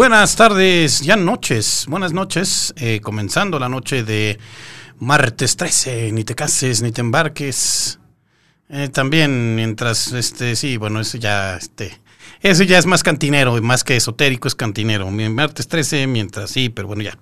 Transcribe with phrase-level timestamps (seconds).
[0.00, 4.38] buenas tardes, ya noches, buenas noches, eh, comenzando la noche de
[4.98, 8.00] martes 13, ni te cases, ni te embarques.
[8.70, 12.00] Eh, también mientras, este, sí, bueno, eso ya, este,
[12.40, 15.10] eso ya es más cantinero, más que esotérico, es cantinero.
[15.10, 17.18] Martes 13, mientras, sí, pero bueno, ya.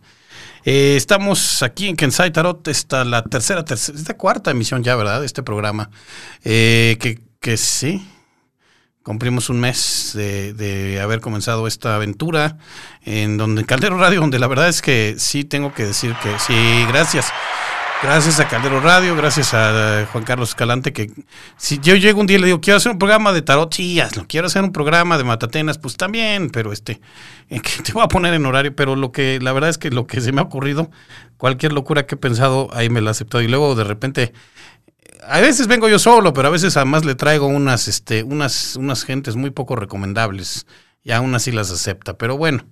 [0.64, 5.18] Eh, estamos aquí en Kensai Tarot, esta la tercera, tercera, esta cuarta emisión ya, ¿verdad?
[5.18, 5.90] De este programa.
[6.44, 8.06] que, que sí,
[9.08, 12.58] cumplimos un mes de, haber comenzado esta aventura
[13.06, 16.54] en donde Caldero Radio, donde la verdad es que sí tengo que decir que sí,
[16.88, 17.32] gracias.
[18.02, 21.10] Gracias a Caldero Radio, gracias a Juan Carlos Escalante, que
[21.56, 23.98] si yo llego un día y le digo, quiero hacer un programa de tarot, sí,
[23.98, 27.00] hazlo, quiero hacer un programa de matatenas, pues también, pero este,
[27.48, 30.20] te voy a poner en horario, pero lo que, la verdad es que lo que
[30.20, 30.90] se me ha ocurrido,
[31.38, 34.32] cualquier locura que he pensado, ahí me la he aceptado, y luego de repente
[35.26, 39.04] a veces vengo yo solo, pero a veces además le traigo unas, este, unas, unas
[39.04, 40.66] gentes muy poco recomendables
[41.02, 42.18] y aún así las acepta.
[42.18, 42.64] Pero bueno,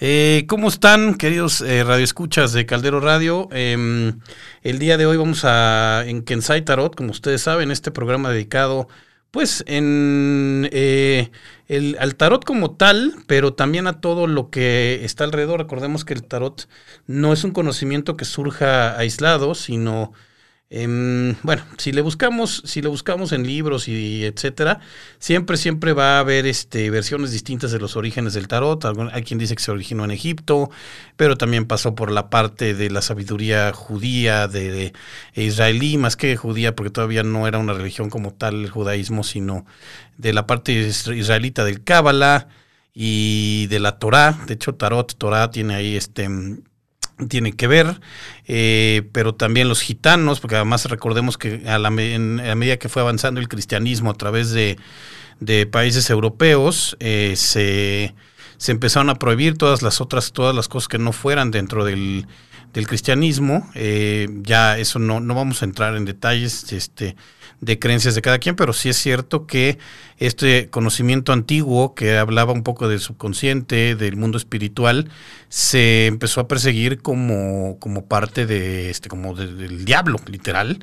[0.00, 3.48] eh, ¿cómo están, queridos eh, radioescuchas de Caldero Radio?
[3.52, 4.20] Em,
[4.62, 8.88] el día de hoy vamos a, en Kensai Tarot, como ustedes saben, este programa dedicado,
[9.30, 11.30] pues, en eh,
[11.68, 15.60] el, al tarot como tal, pero también a todo lo que está alrededor.
[15.60, 16.68] Recordemos que el tarot
[17.06, 20.12] no es un conocimiento que surja aislado, sino
[20.72, 24.78] Em, bueno, si le buscamos, si le buscamos en libros y etcétera,
[25.18, 28.84] siempre, siempre va a haber este, versiones distintas de los orígenes del tarot.
[29.12, 30.70] Hay quien dice que se originó en Egipto,
[31.16, 34.92] pero también pasó por la parte de la sabiduría judía, de,
[35.34, 39.66] israelí, más que judía, porque todavía no era una religión como tal el judaísmo, sino
[40.18, 42.46] de la parte israelita del Cábala
[42.94, 44.38] y de la Torá.
[44.46, 46.28] De hecho, tarot, Torá tiene ahí este
[47.28, 48.00] tiene que ver,
[48.46, 53.40] eh, pero también los gitanos, porque además recordemos que a, la, medida que fue avanzando
[53.40, 54.76] el cristianismo a través de,
[55.70, 58.14] países europeos, eh, se,
[58.56, 62.26] se, empezaron a prohibir todas las otras, todas las cosas que no fueran dentro del,
[62.72, 63.68] cristianismo.
[63.74, 67.16] Eh, ya eso no, no vamos a entrar en detalles, este,
[67.60, 69.78] de creencias de cada quien, pero sí es cierto que
[70.18, 75.10] este conocimiento antiguo que hablaba un poco del subconsciente, del mundo espiritual,
[75.48, 80.80] se empezó a perseguir como, como parte de este, como del diablo, literal.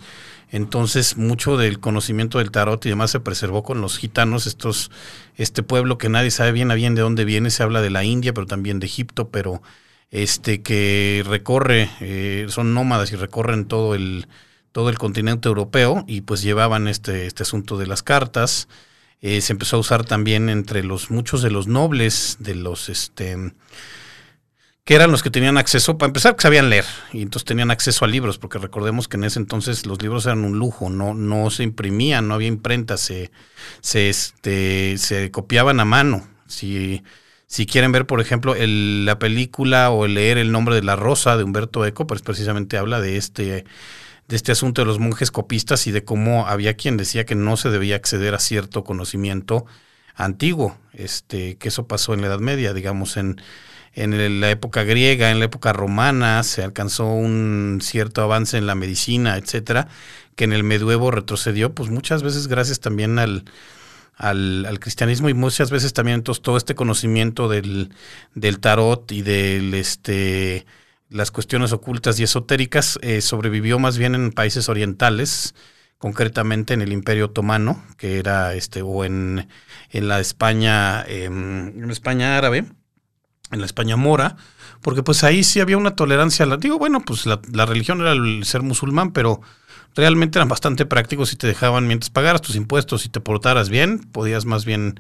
[0.50, 4.92] Entonces, mucho del conocimiento del tarot y demás se preservó con los gitanos, estos,
[5.36, 8.04] este pueblo que nadie sabe bien a bien de dónde viene, se habla de la
[8.06, 9.62] India, pero también de Egipto, pero
[10.10, 14.28] este que recorre, eh, son nómadas y recorren todo el,
[14.78, 18.68] todo el continente europeo y pues llevaban este, este asunto de las cartas.
[19.22, 23.54] Eh, se empezó a usar también entre los muchos de los nobles, de los este
[24.84, 28.06] que eran los que tenían acceso, para empezar, que sabían leer, y entonces tenían acceso
[28.06, 31.50] a libros, porque recordemos que en ese entonces los libros eran un lujo, no, no
[31.50, 33.32] se imprimían, no había imprenta, se,
[33.82, 36.30] se, este, se copiaban a mano.
[36.46, 37.02] Si,
[37.48, 41.44] si quieren ver, por ejemplo, la película o leer El nombre de la rosa de
[41.44, 43.66] Humberto Eco, pues precisamente habla de este
[44.28, 47.58] de este asunto de los monjes copistas y de cómo había quien decía que no
[47.58, 49.66] se debía acceder a cierto conocimiento
[50.16, 53.40] antiguo, este, que eso pasó en la Edad Media, digamos, en,
[53.94, 58.76] en la época griega, en la época romana, se alcanzó un cierto avance en la
[58.76, 59.88] medicina, etcétera,
[60.36, 63.46] que en el medievo retrocedió, pues muchas veces gracias también al,
[64.16, 67.92] al, al, cristianismo y muchas veces también entonces todo este conocimiento del,
[68.36, 70.66] del tarot y del este
[71.10, 75.56] las cuestiones ocultas y esotéricas, eh, sobrevivió más bien en países orientales,
[75.98, 79.48] concretamente en el Imperio Otomano, que era este, o en,
[79.90, 82.66] en la España, em, en España árabe,
[83.52, 84.36] en la España mora,
[84.82, 86.46] porque pues ahí sí había una tolerancia.
[86.46, 89.42] La, digo, bueno, pues la, la religión era el ser musulmán, pero
[89.96, 94.00] realmente eran bastante prácticos y te dejaban, mientras pagaras tus impuestos y te portaras bien,
[94.00, 95.00] podías más bien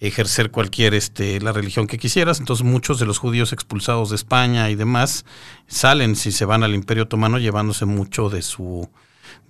[0.00, 2.40] ejercer cualquier este la religión que quisieras.
[2.40, 5.24] Entonces muchos de los judíos expulsados de España y demás
[5.66, 8.88] salen si se van al Imperio Otomano llevándose mucho de su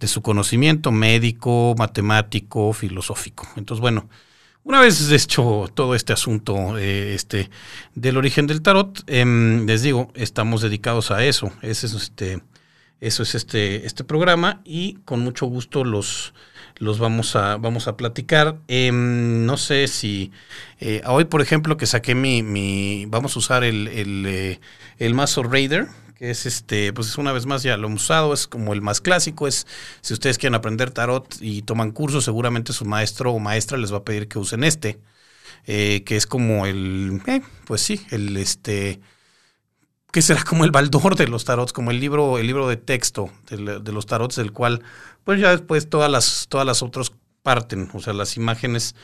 [0.01, 3.49] de su conocimiento médico, matemático, filosófico.
[3.57, 4.09] Entonces, bueno,
[4.67, 7.51] una vez hecho todo este asunto eh, este,
[7.95, 11.53] del origen del tarot, em, les digo, estamos dedicados a eso.
[11.63, 12.43] Ese es este,
[13.01, 16.35] eso es este, este programa y con mucho gusto los,
[16.79, 18.59] los vamos a, vamos a platicar.
[18.69, 20.33] Em, no sé si
[20.81, 24.61] eh, hoy, por ejemplo, que saqué mi, vamos a usar el, el, eh,
[24.99, 25.87] el Mazo Raider,
[26.17, 28.83] que es este, pues es una vez más ya lo hemos usado, es como el
[28.83, 29.67] más clásico, es
[30.01, 33.99] si ustedes quieren aprender tarot y toman cursos, seguramente su maestro o maestra les va
[33.99, 34.99] a pedir que usen este,
[35.67, 37.21] eh, que es como el,
[37.67, 39.01] pues sí, el este
[40.17, 43.31] que será como el baldor de los tarots, como el libro, el libro de texto
[43.51, 44.83] de, los tarots, del cual,
[45.25, 48.95] pues ya después todas las, todas las otras parten, o sea, las imágenes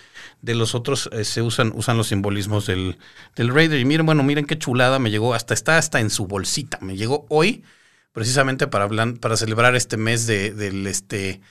[0.40, 2.96] de los otros eh, se usan, usan los simbolismos del,
[3.36, 3.78] del Raider.
[3.78, 6.96] Y miren, bueno, miren qué chulada me llegó, hasta está hasta en su bolsita, me
[6.96, 7.62] llegó hoy,
[8.12, 8.88] precisamente para,
[9.20, 11.42] para celebrar este mes de, del este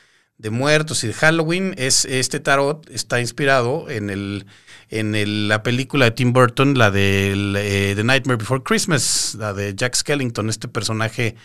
[0.42, 1.76] de muertos y de Halloween.
[1.78, 4.46] Es, este tarot está inspirado en el
[4.90, 9.74] en la película de Tim Burton, la de eh, The Nightmare Before Christmas, la de
[9.74, 11.36] Jack Skellington, este personaje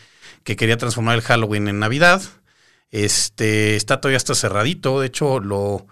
[0.43, 2.23] que quería transformar el Halloween en Navidad.
[2.91, 5.87] Este está todavía está cerradito, de hecho lo,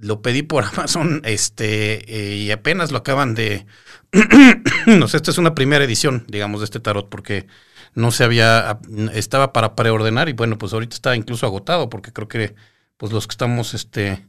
[0.00, 3.66] lo pedí por Amazon, este, eh, y apenas lo acaban de.
[4.86, 7.46] no sé, esta es una primera edición, digamos, de este tarot, porque
[7.94, 8.78] no se había,
[9.12, 12.54] estaba para preordenar, y bueno, pues ahorita está incluso agotado, porque creo que
[12.96, 14.26] pues los que estamos, este,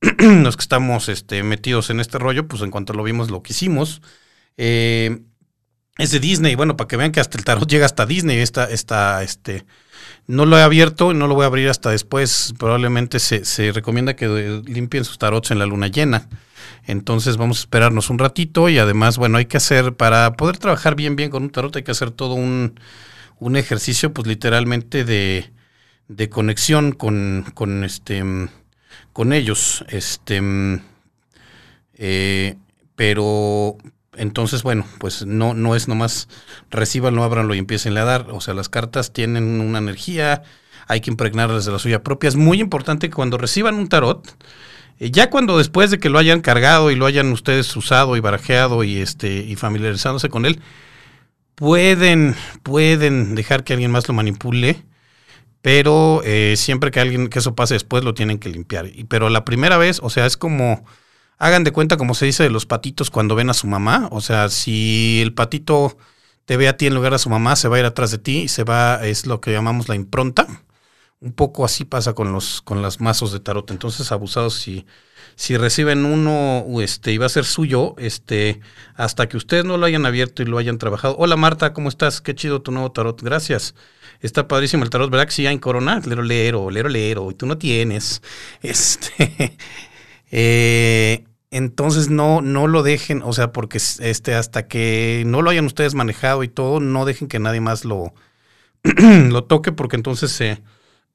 [0.18, 4.02] los que estamos este, metidos en este rollo, pues en cuanto lo vimos lo quisimos.
[4.56, 5.20] Eh,
[5.98, 8.64] es de Disney, bueno, para que vean que hasta el tarot llega hasta Disney, esta,
[8.64, 9.64] esta, este,
[10.26, 14.16] no lo he abierto, no lo voy a abrir hasta después, probablemente se, se recomienda
[14.16, 16.28] que limpien sus tarots en la luna llena.
[16.84, 20.94] Entonces vamos a esperarnos un ratito y además, bueno, hay que hacer, para poder trabajar
[20.94, 22.78] bien, bien con un tarot, hay que hacer todo un,
[23.38, 25.50] un ejercicio, pues literalmente de,
[26.08, 28.22] de conexión con, con este
[29.12, 29.82] con ellos.
[29.88, 30.42] Este,
[31.94, 32.56] eh,
[32.94, 33.76] pero
[34.16, 36.28] entonces, bueno, pues no, no es nomás
[36.70, 38.30] recibanlo, ábranlo y empiecen a dar.
[38.30, 40.42] O sea, las cartas tienen una energía,
[40.86, 42.28] hay que impregnarlas de la suya propia.
[42.28, 44.26] Es muy importante que cuando reciban un tarot,
[44.98, 48.84] ya cuando después de que lo hayan cargado y lo hayan ustedes usado y barajeado
[48.84, 50.60] y este y familiarizándose con él,
[51.54, 54.84] pueden, pueden dejar que alguien más lo manipule
[55.66, 58.86] pero eh, siempre que alguien que eso pase después lo tienen que limpiar.
[58.86, 60.84] Y, pero la primera vez, o sea, es como,
[61.38, 64.20] hagan de cuenta como se dice de los patitos cuando ven a su mamá, o
[64.20, 65.98] sea, si el patito
[66.44, 68.12] te ve a ti en lugar de a su mamá, se va a ir atrás
[68.12, 70.46] de ti y se va, es lo que llamamos la impronta.
[71.20, 73.70] Un poco así pasa con los, con las mazos de tarot.
[73.70, 74.86] Entonces, abusados, si,
[75.34, 78.60] si reciben uno este, y va a ser suyo, este,
[78.94, 81.16] hasta que ustedes no lo hayan abierto y lo hayan trabajado.
[81.18, 82.20] Hola Marta, ¿cómo estás?
[82.20, 83.20] Qué chido tu nuevo tarot.
[83.22, 83.74] Gracias.
[84.20, 85.26] Está padrísimo el tarot, ¿verdad?
[85.26, 88.22] Que sí hay en Corona, lero, lero, lero, lero, y tú no tienes.
[88.62, 89.56] Este.
[90.30, 95.66] Eh, entonces no, no lo dejen, o sea, porque este, hasta que no lo hayan
[95.66, 98.12] ustedes manejado y todo, no dejen que nadie más lo,
[98.82, 100.62] lo toque, porque entonces se.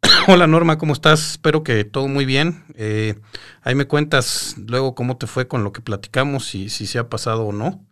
[0.27, 1.31] Hola Norma, ¿cómo estás?
[1.31, 2.63] Espero que todo muy bien.
[2.75, 3.15] Eh,
[3.62, 7.09] ahí me cuentas luego cómo te fue con lo que platicamos y si se ha
[7.09, 7.86] pasado o no.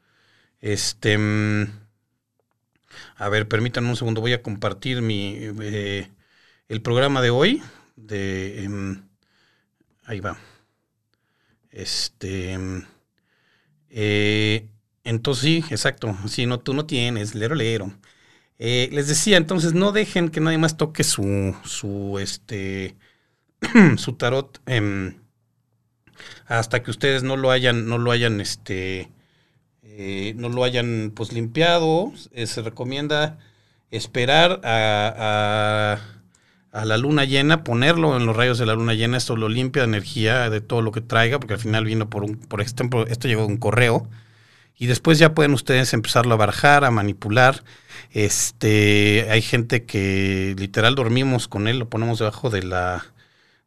[0.62, 1.18] Este.
[1.18, 1.68] Mm,
[3.18, 6.10] a ver, permítanme un segundo, voy a compartir mi eh,
[6.68, 7.62] el programa de hoy.
[7.96, 9.04] De, em,
[10.06, 10.38] ahí va.
[11.72, 12.54] Este.
[12.54, 12.86] Em,
[13.90, 14.68] eh,
[15.04, 16.16] entonces sí, exacto.
[16.28, 17.94] Si no, tú no tienes, lero, lero.
[18.60, 22.98] Eh, les decía, entonces no dejen que nadie más toque su, su, este,
[23.98, 25.16] su tarot em,
[26.46, 29.10] hasta que ustedes no lo hayan, no lo hayan, este,
[29.84, 33.40] eh, no lo hayan pues limpiado, eh, se recomienda
[33.92, 36.00] esperar a,
[36.72, 39.84] a, la luna llena, ponerlo en los rayos de la luna llena, esto lo limpia
[39.84, 43.08] de energía de todo lo que traiga, porque al final vino por un, por ejemplo,
[43.08, 44.10] esto llegó de un correo,
[44.80, 47.64] y después ya pueden ustedes empezarlo a barajar, a manipular.
[48.12, 53.06] Este, hay gente que literal dormimos con él, lo ponemos debajo de la,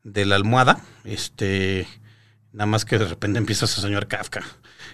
[0.04, 1.86] de la almohada, este,
[2.54, 4.42] nada más que de repente empiezas a soñar Kafka.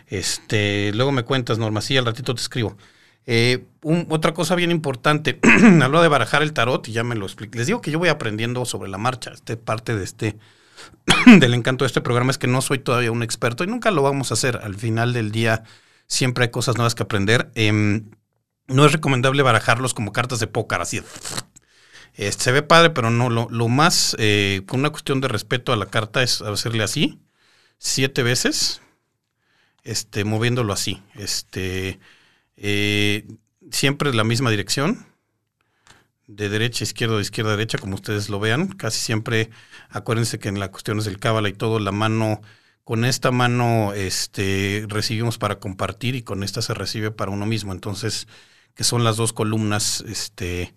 [0.09, 2.77] Este, luego me cuentas, Norma, sí, al ratito te escribo.
[3.25, 3.65] Eh,
[4.09, 5.39] otra cosa bien importante,
[5.83, 7.59] habló de barajar el tarot y ya me lo expliqué.
[7.59, 9.31] Les digo que yo voy aprendiendo sobre la marcha.
[9.31, 10.37] Este parte de este
[11.39, 14.03] del encanto de este programa es que no soy todavía un experto y nunca lo
[14.03, 14.59] vamos a hacer.
[14.65, 15.63] Al final del día
[16.09, 17.51] siempre hay cosas nuevas que aprender.
[17.55, 18.11] Em,
[18.67, 21.03] no es recomendable barajarlos como cartas de póker, así.
[22.15, 23.31] Este, se ve padre, pero no.
[23.31, 27.21] Lo, lo más, eh, una cuestión de respeto a la carta, es hacerle así,
[27.79, 28.81] siete veces
[29.89, 31.03] este, moviéndolo así.
[31.15, 31.99] Este,
[32.57, 33.27] eh,
[33.71, 35.07] siempre la misma dirección,
[36.27, 38.69] de derecha a izquierda, de izquierda a derecha, como ustedes lo vean.
[38.69, 39.51] Casi siempre,
[39.89, 42.43] acuérdense que en las cuestiones del cábala y todo, la mano,
[42.89, 47.75] con esta mano este, recibimos para compartir y con esta se recibe para uno mismo.
[47.75, 48.29] Entonces,
[48.75, 50.73] que son las dos columnas este,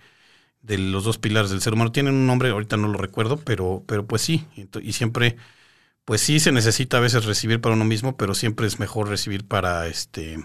[0.61, 1.93] de los dos pilares del ser humano.
[1.93, 4.45] Tienen un nombre, ahorita no lo recuerdo, pero, pero pues sí,
[4.81, 5.37] y siempre
[6.03, 9.47] pues sí se necesita a veces recibir para uno mismo, pero siempre es mejor recibir
[9.47, 10.37] para este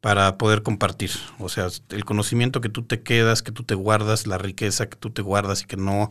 [0.00, 1.12] para poder compartir.
[1.38, 4.96] O sea, el conocimiento que tú te quedas, que tú te guardas, la riqueza que
[4.96, 6.10] tú te guardas y que no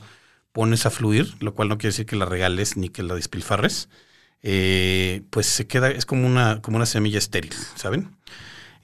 [0.53, 3.89] pones a fluir, lo cual no quiere decir que la regales ni que la despilfarres,
[4.47, 8.15] eh, pues se queda, es como una, como una semilla estéril, ¿saben?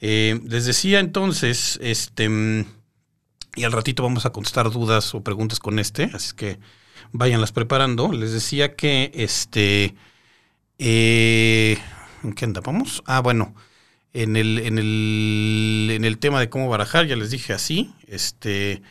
[0.02, 2.66] Eh, les decía entonces, este,
[3.56, 6.58] y al ratito vamos a contestar dudas o preguntas con este, así que
[7.12, 8.12] váyanlas preparando.
[8.12, 9.96] Les decía que este.
[10.80, 11.78] Eh,
[12.24, 13.04] ¿En qué andamos?
[13.06, 13.54] Ah, bueno.
[14.14, 17.94] En el, en el, en el tema de cómo barajar, ya les dije así.
[18.08, 18.82] Este.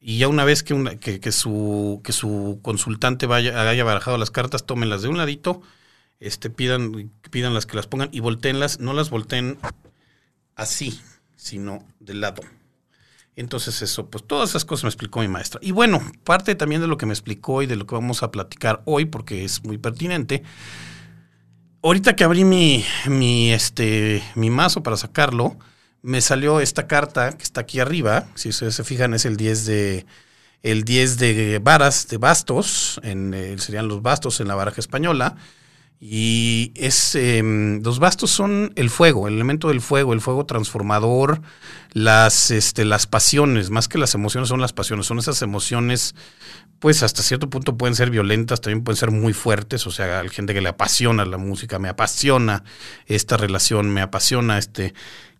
[0.00, 4.18] Y ya una vez que, una, que, que, su, que su consultante vaya, haya barajado
[4.18, 5.62] las cartas, tómenlas de un ladito,
[6.20, 9.58] este, pidan, pidan las que las pongan y volteenlas, no las volteen
[10.56, 11.00] así,
[11.36, 12.42] sino de lado.
[13.36, 15.60] Entonces eso, pues todas esas cosas me explicó mi maestra.
[15.62, 18.30] Y bueno, parte también de lo que me explicó y de lo que vamos a
[18.30, 20.42] platicar hoy, porque es muy pertinente.
[21.82, 25.56] Ahorita que abrí mi, mi, este, mi mazo para sacarlo,
[26.00, 28.28] me salió esta carta que está aquí arriba.
[28.36, 30.06] Si ustedes se fijan, es el 10 de,
[30.62, 35.36] el 10 de varas, de bastos, en, eh, serían los bastos en la baraja española.
[36.06, 41.40] Y es, em, los bastos son el fuego, el elemento del fuego, el fuego transformador,
[41.94, 46.14] las, este, las pasiones, más que las emociones son las pasiones, son esas emociones,
[46.78, 50.28] pues hasta cierto punto pueden ser violentas, también pueden ser muy fuertes, o sea, hay
[50.28, 52.64] gente que le apasiona la música, me apasiona
[53.06, 54.92] esta relación, me apasiona este,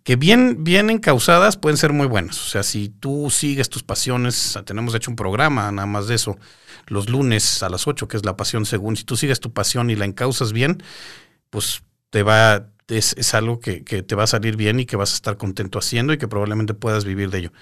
[0.02, 4.58] que bien, bien encausadas pueden ser muy buenas, o sea, si tú sigues tus pasiones,
[4.64, 6.38] tenemos hecho un programa nada más de eso,
[6.86, 8.96] los lunes a las 8, que es la pasión según.
[8.96, 10.82] Si tú sigues tu pasión y la encausas bien,
[11.50, 14.96] pues te va, es, es algo que, que, te va a salir bien y que
[14.96, 17.52] vas a estar contento haciendo y que probablemente puedas vivir de ello.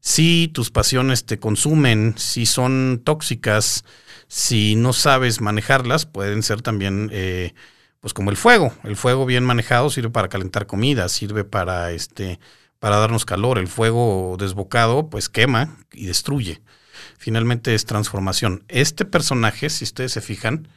[0.00, 3.84] Si tus pasiones te consumen, si son tóxicas,
[4.28, 7.52] si no sabes manejarlas, pueden ser también, eh,
[8.00, 8.72] pues como el fuego.
[8.84, 12.40] El fuego bien manejado sirve para calentar comida, sirve para este,
[12.78, 13.58] para darnos calor.
[13.58, 16.62] El fuego desbocado, pues quema y destruye
[17.18, 18.64] finalmente es transformación.
[18.68, 20.68] Este personaje, si ustedes se fijan,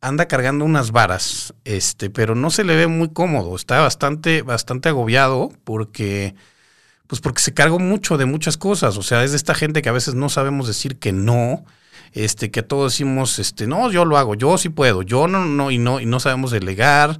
[0.00, 4.90] anda cargando unas varas, este, pero no se le ve muy cómodo, está bastante, bastante
[4.90, 6.34] agobiado porque,
[7.06, 9.88] pues porque se cargó mucho de muchas cosas, o sea, es de esta gente que
[9.88, 11.64] a veces no sabemos decir que no,
[12.14, 15.72] este, que todos decimos, este, no, yo lo hago, yo sí puedo, yo no, no,
[15.72, 17.18] y no, y no sabemos delegar,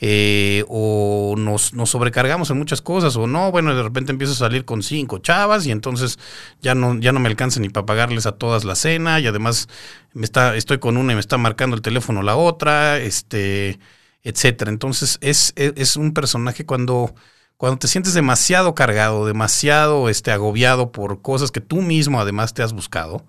[0.00, 4.36] eh, o nos, nos, sobrecargamos en muchas cosas, o no, bueno, de repente empiezo a
[4.36, 6.18] salir con cinco chavas y entonces
[6.62, 9.68] ya no, ya no me alcanza ni para pagarles a todas la cena, y además
[10.14, 13.80] me está, estoy con una y me está marcando el teléfono la otra, este,
[14.22, 14.70] etcétera.
[14.70, 17.14] Entonces, es, es, es un personaje cuando
[17.56, 22.62] cuando te sientes demasiado cargado, demasiado este, agobiado por cosas que tú mismo además te
[22.62, 23.24] has buscado,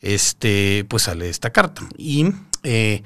[0.00, 1.82] este, pues sale esta carta.
[1.96, 2.26] Y
[2.62, 3.02] eh,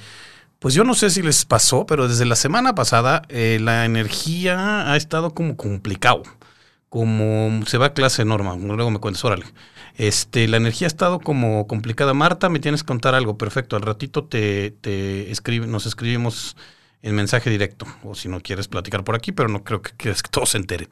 [0.59, 4.93] pues yo no sé si les pasó, pero desde la semana pasada eh, la energía
[4.93, 6.23] ha estado como complicado.
[6.89, 9.47] Como se va a clase norma, luego me cuentas, órale.
[9.97, 12.13] Este, la energía ha estado como complicada.
[12.13, 13.77] Marta, me tienes que contar algo, perfecto.
[13.77, 16.57] Al ratito te, te escribe, nos escribimos
[17.03, 20.23] en mensaje directo, o si no quieres platicar por aquí, pero no creo que quieres
[20.23, 20.89] que todos se enteren.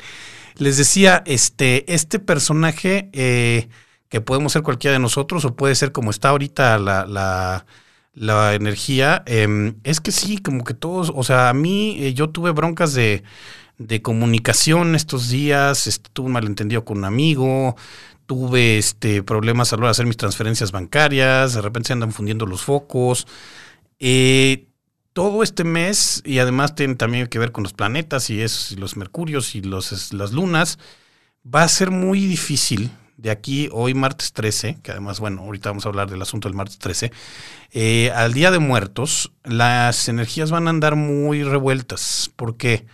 [0.57, 3.69] Les decía, este, este personaje eh,
[4.10, 7.64] que podemos ser cualquiera de nosotros o puede ser como está ahorita la,
[8.12, 12.28] la, energía, eh, es que sí, como que todos, o sea, a mí eh, yo
[12.28, 13.22] tuve broncas de,
[13.78, 17.76] de comunicación estos días, este, tuve un malentendido con un amigo,
[18.26, 22.12] tuve este, problemas a la hora de hacer mis transferencias bancarias, de repente se andan
[22.12, 23.26] fundiendo los focos.
[24.00, 24.66] Eh,
[25.12, 28.96] todo este mes, y además tiene también que ver con los planetas y, es, los
[28.96, 30.78] mercurios y los, las lunas,
[31.42, 32.90] va a ser muy difícil
[33.20, 36.56] de aquí, hoy martes 13, que además, bueno, ahorita vamos a hablar del asunto del
[36.56, 37.12] martes 13,
[37.72, 42.30] eh, al Día de Muertos, las energías van a andar muy revueltas.
[42.36, 42.86] ¿Por qué?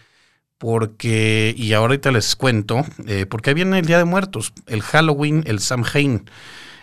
[0.58, 5.44] Porque, y ahorita les cuento, eh, porque ahí viene el Día de Muertos, el Halloween,
[5.46, 6.28] el Samhain.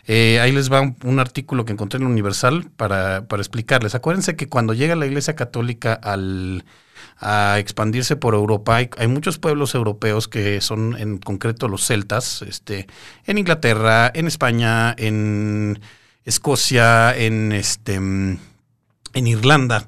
[0.06, 3.96] Eh, ahí les va un, artículo que encontré en Universal para, para explicarles.
[3.96, 6.66] Acuérdense que cuando llega la Iglesia Católica al
[7.18, 8.78] a expandirse por Europa.
[8.78, 12.88] Hay, muchos pueblos europeos que son en concreto los celtas, este,
[13.26, 15.80] en Inglaterra, en España, en
[16.26, 18.00] Escocia, en este
[19.14, 19.88] en Irlanda.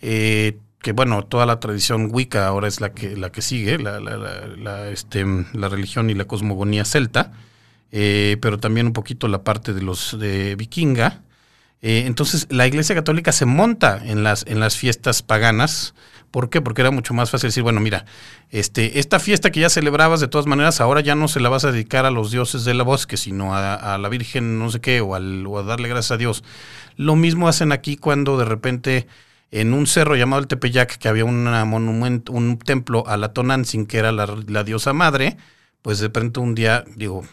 [0.00, 3.98] Eh, que bueno, toda la tradición Wicca ahora es la que, la que sigue, la,
[3.98, 7.32] la, este, religión y la cosmogonía celta,
[7.90, 10.16] eh, pero también un poquito la parte de los
[10.56, 11.22] vikinga.
[11.80, 15.94] Eh, entonces la Iglesia Católica se monta en las, en las fiestas paganas,
[16.30, 16.60] ¿Por qué?
[16.60, 18.04] Porque era mucho más fácil decir, bueno, mira,
[18.50, 21.64] este, esta fiesta que ya celebrabas de todas maneras, ahora ya no se la vas
[21.64, 25.00] a dedicar a los dioses de la bosque, sino a, la Virgen no sé qué,
[25.00, 26.44] o, a darle gracias a Dios.
[26.96, 29.06] Lo mismo hacen aquí cuando de repente
[29.50, 33.86] en un cerro llamado el Tepeyac, que había una monumento, un templo a la Tonantzin,
[33.86, 35.38] que era la, la diosa madre,
[35.80, 37.24] pues de repente un día, digo,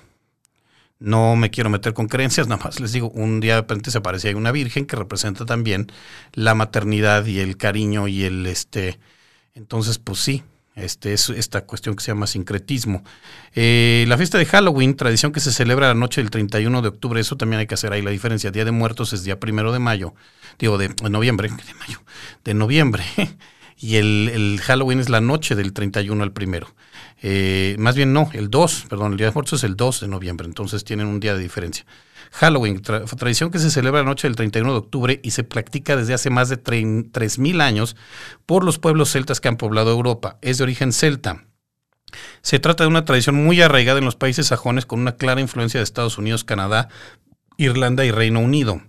[0.99, 3.97] no me quiero meter con creencias, nada más les digo, un día de repente se
[3.97, 5.91] aparecía una virgen que representa también
[6.33, 8.99] la maternidad y el cariño y el este.
[9.53, 10.43] Entonces, pues sí,
[10.75, 13.01] Este, es esta cuestión que se llama sincretismo.
[13.53, 17.21] Eh, la fiesta de Halloween, tradición que se celebra la noche del 31 de octubre,
[17.21, 18.51] eso también hay que hacer ahí la diferencia.
[18.51, 20.13] Día de Muertos es día primero de mayo,
[20.59, 22.01] digo, de, noviembre, de mayo,
[22.43, 23.05] de noviembre.
[23.77, 26.67] y el, Halloween es la noche del 31 al primero.
[27.27, 30.07] Eh, más bien no, el 2, perdón, el Día de Muertos es el 2 de
[30.07, 31.83] noviembre, entonces tienen un día de diferencia.
[32.33, 36.13] Halloween, tradición que se celebra la noche del 31 de octubre y se practica desde
[36.13, 37.95] hace más de 3.000 años
[38.45, 40.37] por los pueblos celtas que han poblado Europa.
[40.43, 41.45] Es de origen celta.
[42.43, 45.79] Se trata de una tradición muy arraigada en los países sajones con una clara influencia
[45.79, 46.89] de Estados Unidos, Canadá,
[47.57, 48.83] Irlanda y Reino Unido.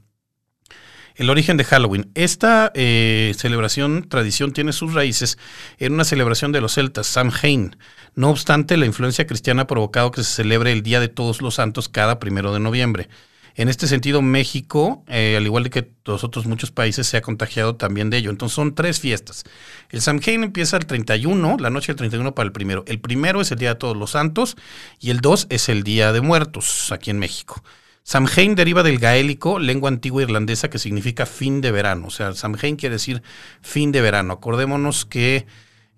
[1.16, 2.10] El origen de Halloween.
[2.14, 5.38] Esta eh, celebración, tradición, tiene sus raíces
[5.78, 7.74] en una celebración de los celtas, Samhain.
[8.14, 11.54] No obstante, la influencia cristiana ha provocado que se celebre el Día de Todos los
[11.54, 13.08] Santos cada primero de noviembre.
[13.54, 17.76] En este sentido, México, eh, al igual que los otros muchos países, se ha contagiado
[17.76, 18.30] también de ello.
[18.30, 19.44] Entonces son tres fiestas.
[19.88, 22.84] El Samhain empieza el 31, la noche del 31 para el primero.
[22.86, 24.58] El primero es el Día de Todos los Santos
[25.00, 27.62] y el 2 es el Día de Muertos aquí en México.
[28.06, 32.06] Samhain deriva del gaélico, lengua antigua irlandesa que significa fin de verano.
[32.06, 33.20] O sea, Samhain quiere decir
[33.62, 34.34] fin de verano.
[34.34, 35.44] Acordémonos que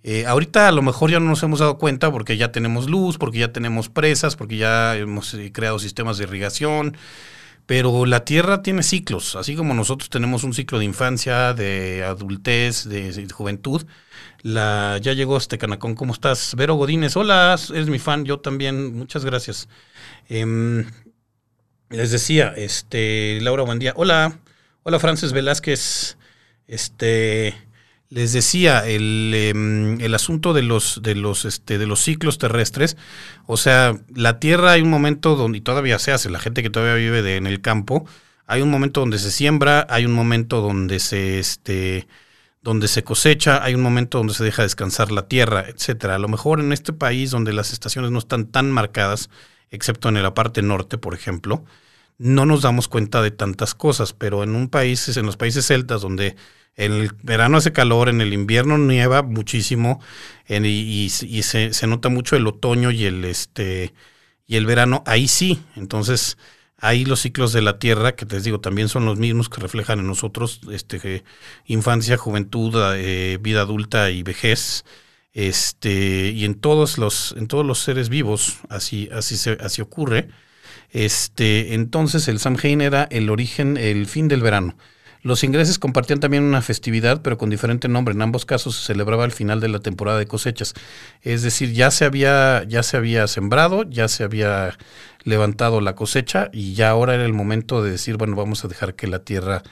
[0.05, 3.19] eh, ahorita a lo mejor ya no nos hemos dado cuenta porque ya tenemos luz,
[3.19, 6.97] porque ya tenemos presas, porque ya hemos eh, creado sistemas de irrigación,
[7.67, 12.89] pero la Tierra tiene ciclos, así como nosotros tenemos un ciclo de infancia, de adultez,
[12.89, 13.85] de, juventud.
[14.41, 16.55] La, ya llegó este Canacón, ¿cómo estás?
[16.57, 19.69] Vero Godínez, hola, eres mi fan, yo también, muchas gracias.
[20.31, 20.87] Em,
[21.91, 23.93] les decía, este, Laura, buen día.
[23.97, 24.39] Hola,
[24.83, 26.19] hola Francis Velázquez,
[26.67, 27.55] este,
[28.11, 32.97] les decía, el, em, el, asunto de los, de, los, este, de los ciclos terrestres,
[33.47, 36.95] o sea, la Tierra hay un momento donde todavía se hace, la gente que todavía
[36.95, 38.07] vive en el campo,
[38.47, 42.07] hay un momento donde se siembra, hay un momento donde se, este,
[42.63, 46.17] donde se cosecha, hay un momento donde se deja descansar la tierra, etcétera.
[46.17, 49.29] A lo mejor en este país donde las estaciones no están tan marcadas,
[49.71, 51.65] excepto en la parte norte, por ejemplo,
[52.19, 56.03] no nos damos cuenta de tantas cosas, pero en un país, en los países celtas,
[56.03, 56.37] donde
[56.77, 60.01] en el verano hace calor, en el invierno nieva muchísimo
[60.49, 63.95] y, se, nota mucho el otoño y el este
[64.47, 65.03] y el verano.
[65.07, 66.39] Ahí sí, entonces
[66.79, 69.99] ahí los ciclos de la Tierra, que les digo, también son los mismos que reflejan
[69.99, 71.25] en nosotros este,
[71.67, 74.85] infancia, juventud, eh, vida adulta y vejez.
[75.33, 80.29] Este, y en todos los, en todos los seres vivos, así, así, se, así ocurre.
[80.91, 84.77] Este, entonces el Samhain era el origen, el fin del verano.
[85.23, 88.15] Los ingleses compartían también una festividad, pero con diferente nombre.
[88.15, 90.75] En ambos casos se celebraba al final de la temporada de cosechas.
[91.23, 94.79] Es decir, ya se había, ya se había sembrado, ya se había
[95.25, 98.95] levantado la cosecha y ya ahora era el momento de decir, bueno, vamos a dejar
[98.95, 99.63] que la tierra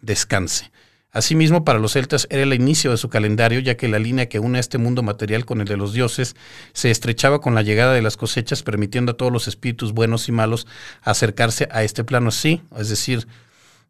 [0.00, 0.72] descanse.
[1.14, 4.40] Asimismo, para los celtas era el inicio de su calendario, ya que la línea que
[4.40, 6.34] une este mundo material con el de los dioses
[6.72, 10.32] se estrechaba con la llegada de las cosechas, permitiendo a todos los espíritus buenos y
[10.32, 10.66] malos
[11.02, 12.32] acercarse a este plano.
[12.32, 13.28] Sí, es decir,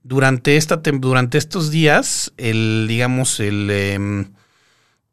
[0.03, 4.27] durante, esta, durante estos días, el, digamos, el, em,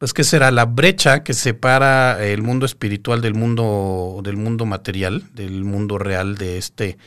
[0.02, 0.50] pues, ¿qué será?
[0.50, 6.36] La brecha que separa el mundo espiritual del mundo, del mundo material, del mundo real,
[6.36, 6.98] de este,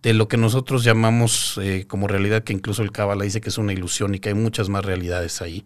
[0.00, 3.58] de lo que nosotros llamamos eh, como realidad, que incluso el Kabbalah dice que es
[3.58, 5.64] una ilusión y que hay muchas más realidades ahí,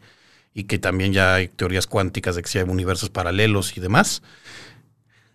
[0.55, 4.23] y que también ya hay teorías cuánticas de que hay universos paralelos y demás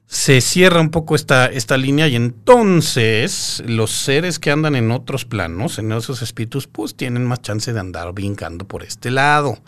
[0.07, 5.25] se cierra un poco esta, esta línea y entonces los seres que andan en otros
[5.25, 9.59] planos, en esos espíritus, pues tienen más chance de andar brincando por este lado.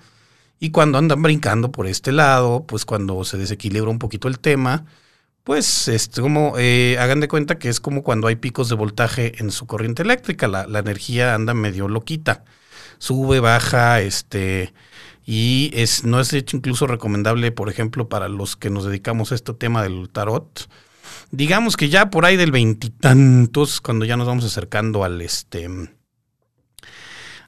[0.60, 4.86] Y cuando andan brincando por este lado, pues cuando se desequilibra un poquito el tema,
[5.44, 9.40] pues es como, eh, hagan de cuenta que es como cuando hay picos de voltaje
[9.40, 12.44] en su corriente eléctrica, la, la energía anda medio loquita,
[12.98, 14.74] sube, baja, este,
[15.26, 19.36] y es, no es hecho incluso recomendable, por ejemplo, para los que nos dedicamos a
[19.36, 20.70] este tema del tarot.
[21.32, 25.70] Digamos que ya por ahí del veintitantos, cuando ya nos vamos acercando al este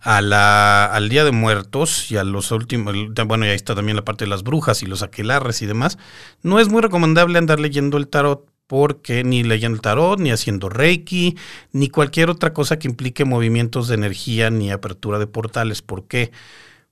[0.01, 3.95] a la, al Día de Muertos y a los últimos, bueno, y ahí está también
[3.95, 5.97] la parte de las brujas y los aquelarres y demás,
[6.41, 10.69] no es muy recomendable andar leyendo el tarot porque ni leyendo el tarot, ni haciendo
[10.69, 11.35] reiki,
[11.71, 15.81] ni cualquier otra cosa que implique movimientos de energía ni apertura de portales.
[15.81, 16.31] ¿Por qué?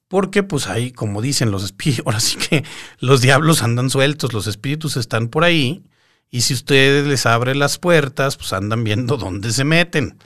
[0.08, 2.64] Porque pues ahí, como dicen los espíritus, ahora sí que
[3.00, 5.84] los diablos andan sueltos, los espíritus están por ahí,
[6.32, 10.18] y si ustedes les abren las puertas, pues andan viendo dónde se meten.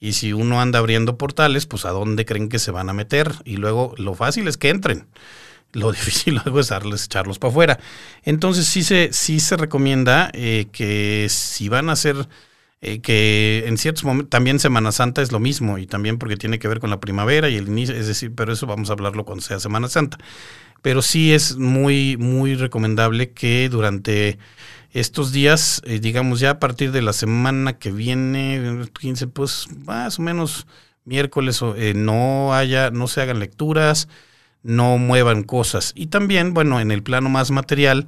[0.00, 3.32] Y si uno anda abriendo portales, pues a dónde creen que se van a meter.
[3.44, 5.06] Y luego lo fácil es que entren.
[5.72, 7.80] Lo difícil es darles, echarlos para afuera.
[8.22, 12.28] Entonces sí se, sí se recomienda eh, que si van a hacer
[12.86, 16.58] eh, que en ciertos momentos también Semana Santa es lo mismo y también porque tiene
[16.58, 19.24] que ver con la primavera y el inicio, es decir, pero eso vamos a hablarlo
[19.24, 20.18] cuando sea Semana Santa.
[20.82, 24.38] Pero sí es muy, muy recomendable que durante
[24.94, 30.20] estos días, eh, digamos ya a partir de la semana que viene, 15, pues más
[30.20, 30.68] o menos
[31.04, 34.08] miércoles, eh, no haya, no se hagan lecturas,
[34.62, 35.92] no muevan cosas.
[35.96, 38.06] Y también, bueno, en el plano más material,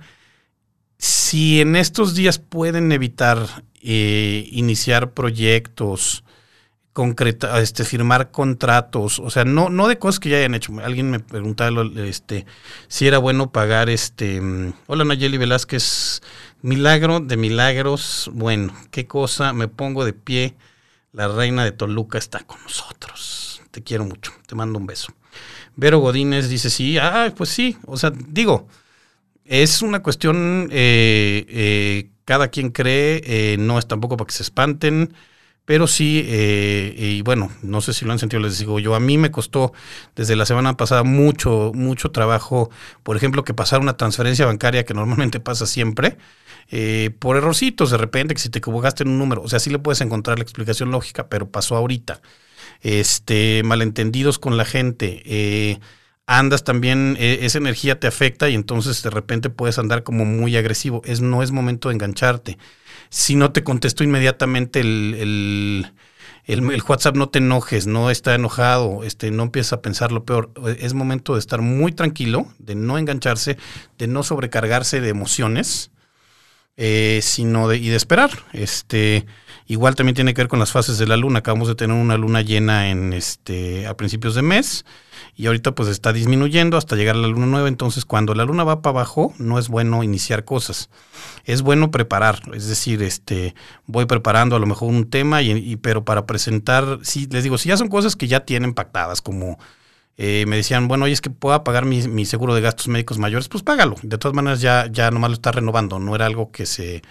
[0.97, 6.23] si en estos días pueden evitar eh, iniciar proyectos,
[6.97, 10.73] concreta, este, firmar contratos, o sea, no, no de cosas que ya hayan hecho.
[10.83, 12.47] Alguien me preguntaba este,
[12.89, 14.41] si era bueno pagar este.
[14.41, 16.23] Mm, hola Nayeli Velázquez,
[16.63, 18.31] milagro de milagros.
[18.33, 20.55] Bueno, qué cosa, me pongo de pie.
[21.13, 23.61] La reina de Toluca está con nosotros.
[23.73, 25.13] Te quiero mucho, te mando un beso.
[25.75, 28.69] Vero Godínez dice, sí, ah, pues sí, o sea, digo,
[29.45, 34.45] es una cuestión eh, eh, cada quien cree, eh, no es tampoco para que se
[34.45, 35.13] espanten,
[35.67, 39.01] pero sí, eh, y bueno, no sé si lo han sentido, les digo yo, a
[39.01, 39.73] mí me costó
[40.15, 42.71] desde la semana pasada mucho, mucho trabajo,
[43.03, 46.19] por ejemplo, que pasar una transferencia bancaria que normalmente pasa siempre,
[46.71, 49.69] eh, por errorcitos de repente, que si te equivocaste en un número, o sea, sí
[49.71, 52.23] le puedes encontrar la explicación lógica, pero pasó ahorita.
[52.81, 55.81] Este, malentendidos con la gente,
[56.27, 60.57] andas también, e, esa energía te afecta y entonces de repente puedes andar como muy
[60.57, 61.03] agresivo.
[61.05, 62.59] Es, no es momento de engancharte.
[63.09, 65.91] Si no te contesto inmediatamente el,
[66.47, 70.51] el, WhatsApp, no te enojes, no está enojado, este, no empiezas a pensar lo peor.
[70.79, 73.57] Es momento de estar muy tranquilo, de no engancharse,
[73.99, 75.91] de no sobrecargarse de emociones,
[76.77, 78.31] eh, sino de, y de esperar.
[78.53, 79.27] Este,
[79.67, 81.41] igual también tiene que ver con las fases de la luna.
[81.41, 84.85] Acabamos de tener una luna llena en este, a principios de mes
[85.37, 88.65] y ahorita pues está disminuyendo hasta llegar a la luna nueva, entonces cuando la luna
[88.65, 90.89] va para abajo no es bueno iniciar cosas,
[91.45, 93.55] es bueno preparar, es decir, este
[93.87, 97.69] voy preparando a lo mejor un tema, y, pero para presentar, sí, les digo, si
[97.69, 99.59] ya son cosas que ya tienen pactadas, como
[100.17, 103.49] eh, me decían, bueno, oye, es que pueda pagar mi, seguro de gastos médicos mayores,
[103.49, 106.65] pues págalo, de todas maneras ya, ya nomás lo está renovando, no era algo que
[106.65, 107.03] se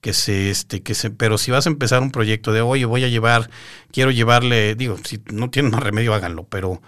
[0.00, 3.04] que se, este, que se, pero si vas a empezar un proyecto de, oye, voy
[3.04, 3.50] a llevar,
[3.92, 6.80] quiero llevarle, digo, si no tienen más remedio, háganlo, pero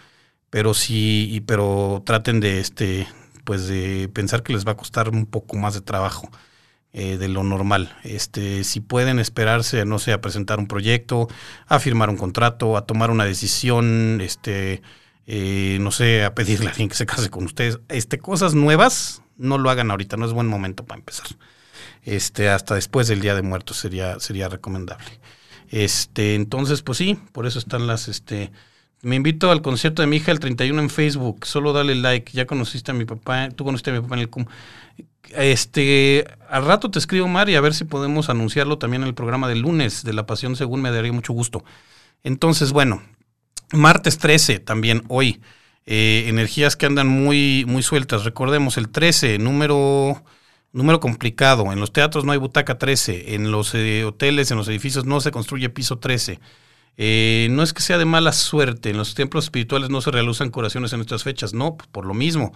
[0.51, 3.07] pero sí, pero traten de este,
[3.45, 6.29] pues de pensar que les va a costar un poco más de trabajo
[6.93, 7.97] eh, de lo normal.
[8.03, 11.29] Este, si pueden esperarse, no sé, a presentar un proyecto,
[11.67, 14.83] a firmar un contrato, a tomar una decisión, este,
[15.27, 19.23] eh, no sé, a pedirle a alguien que se case con ustedes, este, cosas nuevas,
[19.37, 21.29] no lo hagan ahorita, no es buen momento para empezar.
[22.03, 25.21] Este, hasta después del Día de Muertos sería, sería recomendable.
[25.69, 28.51] Este, entonces, pues sí, por eso están las, este,
[29.03, 31.47] me invito al concierto de mi hija el 31 en Facebook.
[31.47, 32.33] Solo dale like.
[32.33, 33.49] Ya conociste a mi papá.
[33.51, 34.45] Tú conociste a mi papá en el CUM.
[35.31, 39.49] Este, al rato te escribo, Mari, a ver si podemos anunciarlo también en el programa
[39.49, 40.83] del lunes de La Pasión Según.
[40.83, 41.65] Me daría mucho gusto.
[42.25, 43.03] Entonces, bueno,
[43.73, 45.41] martes 13 también hoy.
[45.87, 48.25] Eh, energías que andan muy, muy sueltas.
[48.25, 50.23] Recordemos el 13, número,
[50.73, 51.73] número complicado.
[51.73, 53.35] En los teatros no hay butaca 13.
[53.35, 56.41] En los eh, hoteles, en los edificios no se construye piso 13.
[56.97, 60.51] Eh, no es que sea de mala suerte, en los templos espirituales no se realizan
[60.51, 62.53] curaciones en estas fechas, no, por lo mismo,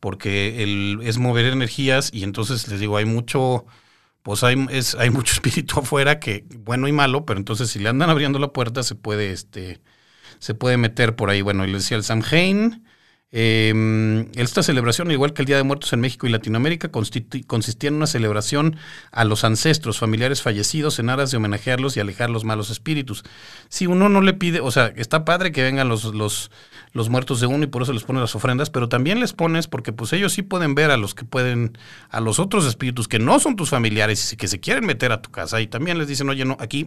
[0.00, 3.66] porque el, es mover energías y entonces les digo, hay mucho,
[4.22, 7.88] pues hay, es, hay mucho espíritu afuera que, bueno y malo, pero entonces si le
[7.88, 9.80] andan abriendo la puerta se puede, este,
[10.40, 11.42] se puede meter por ahí.
[11.42, 12.84] Bueno, y les decía el Samhain,
[13.36, 17.94] eh, esta celebración, igual que el Día de Muertos en México y Latinoamérica, consistía en
[17.94, 18.76] una celebración
[19.10, 23.24] a los ancestros, familiares fallecidos, en aras de homenajearlos y alejar los malos espíritus.
[23.68, 26.50] Si uno no le pide, o sea, está padre que vengan los, los,
[27.10, 29.92] muertos de uno y por eso les pones las ofrendas, pero también les pones porque
[29.92, 31.76] pues ellos sí pueden ver a los que pueden,
[32.10, 35.20] a los otros espíritus que no son tus familiares y que se quieren meter a
[35.20, 36.86] tu casa y también les dicen, oye, no, aquí,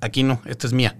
[0.00, 0.96] aquí no, esta es mía.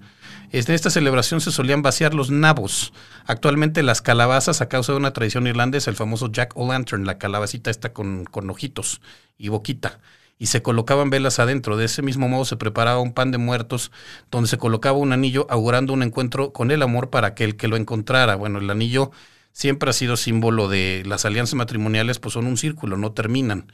[0.52, 2.92] En esta celebración se solían vaciar los nabos.
[3.26, 7.70] Actualmente las calabazas, a causa de una tradición irlandesa, el famoso Jack O'Lantern, la calabacita
[7.70, 9.00] está con, con ojitos
[9.37, 9.98] y boquita
[10.38, 11.76] y se colocaban velas adentro.
[11.76, 13.90] De ese mismo modo se preparaba un pan de muertos
[14.30, 17.76] donde se colocaba un anillo augurando un encuentro con el amor para aquel que lo
[17.76, 18.37] encontrara.
[18.37, 19.11] Bueno, el anillo
[19.52, 23.72] siempre ha sido símbolo de las alianzas matrimoniales, pues son un círculo, no terminan.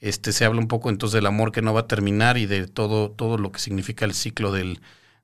[0.00, 2.66] Este se habla un poco entonces del amor que no va a terminar y de
[2.66, 4.80] todo, todo lo que significa el ciclo del,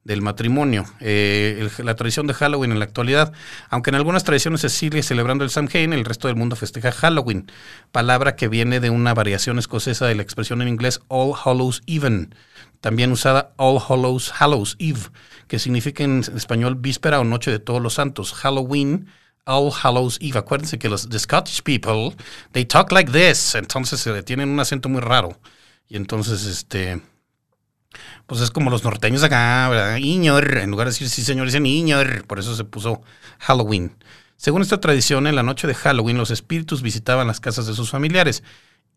[0.09, 0.87] del matrimonio.
[1.01, 3.35] Eh, la tradición de Halloween en la actualidad,
[3.69, 7.53] aunque en algunas tradiciones se sigue celebrando el Samhain, el resto del mundo festeja Halloween,
[7.93, 12.35] palabra que viene de una variación escocesa de la expresión en inglés All Hallows Even,
[12.81, 15.11] también usada All Hallows Hallows Eve,
[15.47, 18.33] que significa en español víspera o noche de todos los santos.
[18.33, 19.09] Halloween
[19.45, 20.39] All Hallows Eve.
[20.39, 22.17] Acuérdense que los the Scottish people,
[22.53, 23.55] they talk like this.
[23.55, 25.39] Entonces tienen un acento muy raro.
[25.87, 27.03] Y entonces, este,
[28.27, 29.97] Pues es como los norteños acá, ¿verdad?
[29.97, 33.03] Iñor, en lugar de decir sí señor, dicen Iñor, por eso se puso
[33.39, 33.97] Halloween.
[34.37, 37.91] Según esta tradición, en la noche de Halloween los espíritus visitaban las casas de sus
[37.91, 38.43] familiares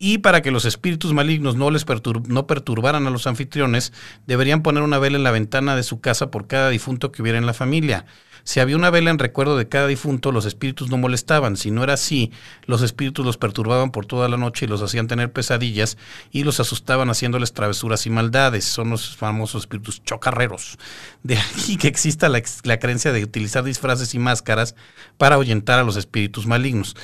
[0.03, 1.85] y para que los espíritus malignos no les
[2.27, 3.93] no perturbaran a los anfitriones,
[4.25, 7.37] deberían poner una vela en la ventana de su casa por cada difunto que hubiera
[7.37, 8.05] en la familia.
[8.43, 11.57] Si había una vela en recuerdo de cada difunto, los espíritus no molestaban.
[11.57, 12.31] Si no era así,
[12.65, 15.97] los espíritus los perturbaban por toda la noche y los hacían tener pesadillas
[16.31, 18.65] y los asustaban haciéndoles travesuras y maldades.
[18.65, 20.77] Son los famosos espíritus chocarreros.
[21.23, 24.75] De aquí que exista la, creencia de utilizar disfraces y máscaras
[25.17, 26.95] para ahuyentar a los espíritus malignos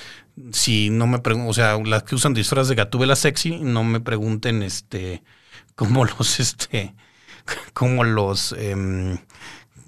[0.51, 3.99] si no me pregunto, o sea, las que usan disfraz de gatúbela sexy, no me
[3.99, 5.23] pregunten, este,
[5.73, 6.93] cómo los, este,
[7.73, 9.17] cómo los, eh,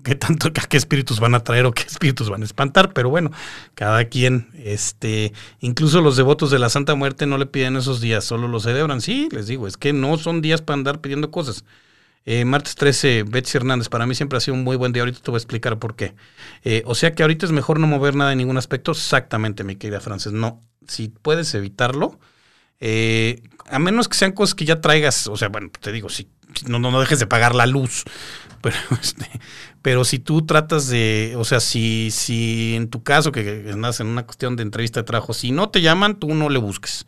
[0.04, 3.32] qué tanto, qué espíritus van a traer o qué espíritus van a espantar, pero bueno,
[3.76, 8.24] cada quien, este, incluso los devotos de la Santa Muerte no le piden esos días,
[8.24, 9.02] solo los celebran.
[9.02, 11.66] Sí, les digo, es que no son días para andar pidiendo cosas.
[12.26, 15.02] Eh, martes 13, Betsy Hernández, para mí siempre ha sido un muy buen día.
[15.02, 16.14] Ahorita te voy a explicar por qué.
[16.64, 18.92] Eh, o sea que ahorita es mejor no mover nada en ningún aspecto.
[18.92, 20.34] Exactamente, mi querida Frances.
[20.34, 22.20] No, si puedes evitarlo,
[22.80, 26.30] eh, a menos que sean cosas que ya traigas, o sea, bueno, te digo, si
[26.68, 28.04] no, no, dejes de pagar la luz,
[28.62, 29.28] pero, este,
[29.82, 34.08] pero si tú tratas de, o sea, si, si en tu caso, que andas en
[34.08, 37.06] una cuestión de entrevista de trabajo, si no te llaman, tú no le busques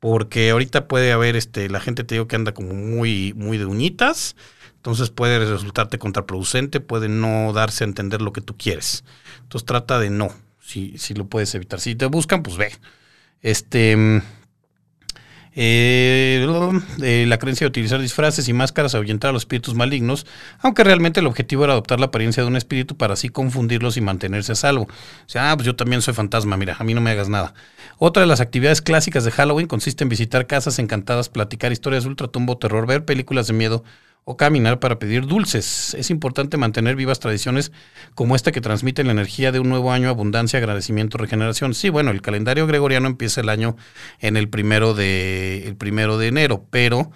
[0.00, 3.66] porque ahorita puede haber, este, la gente te digo que anda como muy, muy de
[3.66, 4.34] uñitas,
[4.76, 9.04] entonces puede resultarte contraproducente, puede no darse a entender lo que tú quieres.
[9.42, 11.80] Entonces trata de no, si, si lo puedes evitar.
[11.80, 12.72] Si te buscan, pues ve.
[13.42, 14.22] Este.
[15.54, 16.46] Eh,
[17.02, 20.26] eh, la creencia de utilizar disfraces y máscaras ahuyentar a los espíritus malignos,
[20.60, 24.00] aunque realmente el objetivo era adoptar la apariencia de un espíritu para así confundirlos y
[24.00, 24.84] mantenerse a salvo.
[24.84, 27.54] O sea, ah, pues yo también soy fantasma, mira, a mí no me hagas nada.
[27.98, 32.10] Otra de las actividades clásicas de Halloween consiste en visitar casas encantadas, platicar historias de
[32.10, 33.84] ultratumbo, terror, ver películas de miedo,
[34.24, 35.94] o caminar para pedir dulces.
[35.94, 37.72] Es importante mantener vivas tradiciones
[38.14, 41.74] como esta que transmite la energía de un nuevo año, abundancia, agradecimiento, regeneración.
[41.74, 43.76] Sí, bueno, el calendario gregoriano empieza el año
[44.20, 47.10] en el primero de, el primero de enero, pero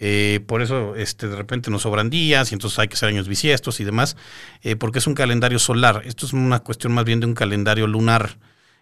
[0.00, 3.28] eh, por eso este, de repente nos sobran días y entonces hay que hacer años
[3.28, 4.16] bisiestos y demás,
[4.62, 6.02] eh, porque es un calendario solar.
[6.04, 8.38] Esto es una cuestión más bien de un calendario lunar.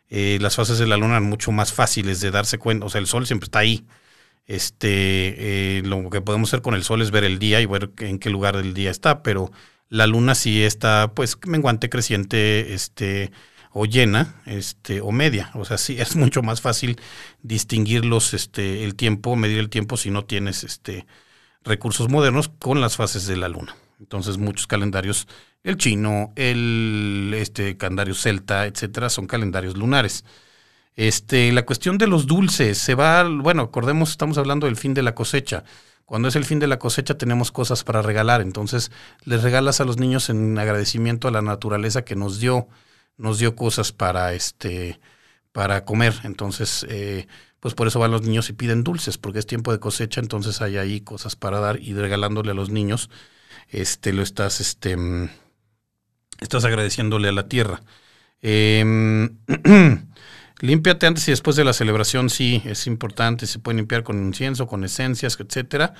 [0.09, 3.01] Eh, las fases de la luna son mucho más fáciles de darse cuenta, o sea,
[3.01, 3.85] el sol siempre está ahí
[4.47, 7.91] este, eh, lo que podemos hacer con el sol es ver el día y ver
[7.99, 9.51] en qué lugar del día está, pero
[9.89, 13.33] la luna sí está, pues, menguante, creciente, este,
[13.73, 15.51] o llena, este, o media.
[15.55, 16.99] O sea, sí es mucho más fácil
[17.43, 21.07] distinguir los, este, el tiempo, medir el tiempo si no tienes, este,
[21.65, 23.77] recursos modernos con las fases de la luna.
[23.99, 25.27] Entonces, muchos calendarios,
[25.65, 30.25] el chino, el, este, calendario celta, etcétera, son calendarios lunares.
[30.97, 35.03] Este, la cuestión de los dulces, se va, bueno, acordemos, estamos hablando del fin de
[35.03, 35.65] la cosecha.
[36.07, 38.91] Cuando es el fin de la cosecha tenemos cosas para regalar, entonces
[39.25, 42.69] les regalas a los niños en agradecimiento a la naturaleza que nos dio,
[43.19, 45.01] nos dio cosas para este,
[45.53, 46.15] para comer.
[46.25, 47.27] Entonces, eh,
[47.61, 50.63] pues por eso van los niños y piden dulces, porque es tiempo de cosecha, entonces
[50.63, 53.11] hay ahí cosas para dar y regalándole a los niños,
[53.69, 55.29] este, lo estás, este, mm,
[56.41, 57.83] estás agradeciéndole a la tierra.
[58.43, 58.85] Eh,
[60.61, 63.47] Límpiate antes y después de la celebración, sí, es importante.
[63.47, 65.92] Se puede limpiar con incienso, con esencias, etcétera.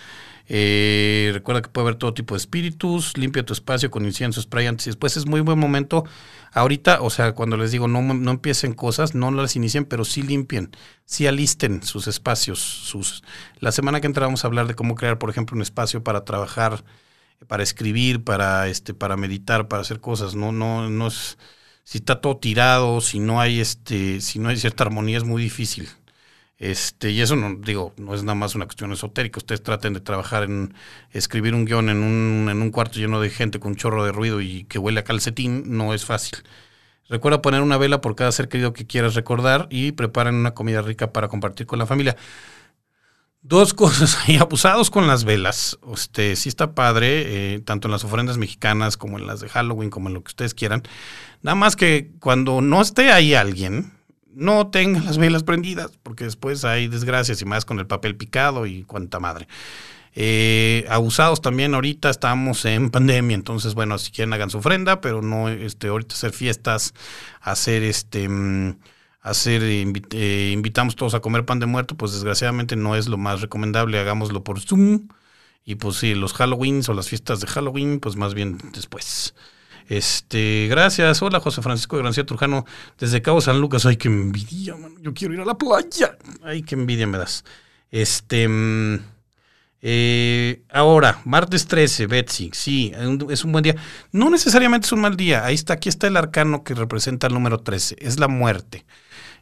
[0.49, 3.19] Eh, recuerda que puede haber todo tipo de espíritus.
[3.19, 5.19] Limpia tu espacio con incienso, spray antes y después.
[5.19, 6.05] Es muy buen momento.
[6.53, 10.23] Ahorita, o sea, cuando les digo no, no empiecen cosas, no las inicien, pero sí
[10.23, 10.71] limpien,
[11.05, 12.59] sí alisten sus espacios.
[12.59, 13.23] Sus...
[13.61, 16.25] La semana que entra vamos a hablar de cómo crear, por ejemplo, un espacio para
[16.25, 16.83] trabajar,
[17.47, 20.35] para escribir, para, este, para meditar, para hacer cosas.
[20.35, 21.37] No, no, no es
[21.87, 25.42] si está todo tirado, si no hay este, si no hay cierta armonía, es muy
[25.42, 25.88] difícil.
[26.59, 29.38] Este, y eso no, digo, no es nada más una cuestión esotérica.
[29.38, 30.75] Ustedes traten de trabajar en
[31.12, 34.12] escribir un guion en un, en un cuarto lleno de gente con un chorro de
[34.12, 36.38] ruido y que huele a calcetín, no es fácil.
[37.09, 40.83] Recuerda poner una vela por cada ser querido que quieras recordar y preparen una comida
[40.83, 42.16] rica para compartir con la familia.
[43.49, 45.79] Dos cosas ahí, abusados con las velas.
[45.95, 49.89] Este, sí está padre, eh, tanto en las ofrendas mexicanas como en las de Halloween,
[49.89, 50.83] como en lo que ustedes quieran.
[51.43, 53.93] Nada más que cuando no esté ahí alguien,
[54.35, 58.67] no tengan las velas prendidas, porque después hay desgracias y más con el papel picado
[58.67, 59.47] y cuanta madre.
[60.17, 65.23] Eh, abusados también ahorita estamos en pandemia, entonces bueno, si quieren hagan su ofrenda, pero
[65.23, 66.95] no este ahorita hacer fiestas,
[67.41, 68.77] hacer este mm,
[69.27, 73.41] hacer, eh, invitamos todos a comer pan de muerto, pues desgraciadamente no es lo más
[73.41, 75.09] recomendable, hagámoslo por Zoom.
[75.65, 79.35] Y pues sí, los Halloweens o las fiestas de Halloween, pues más bien después.
[79.89, 81.23] Este, gracias.
[81.23, 82.65] Hola, José Francisco de Grancia Trujano,
[82.99, 83.85] desde Cabo San Lucas.
[83.87, 84.95] Ay, qué envidia, man.
[85.03, 86.17] Yo quiero ir a la playa.
[86.43, 87.45] Ay, qué envidia me das.
[87.91, 89.01] Este, mm,
[89.83, 92.93] Eh, ahora, martes 13, Betsy, sí,
[93.31, 93.77] es un buen día.
[94.11, 95.45] No necesariamente es un mal día.
[95.45, 98.85] Ahí está, aquí está el arcano que representa el número 13, es la muerte.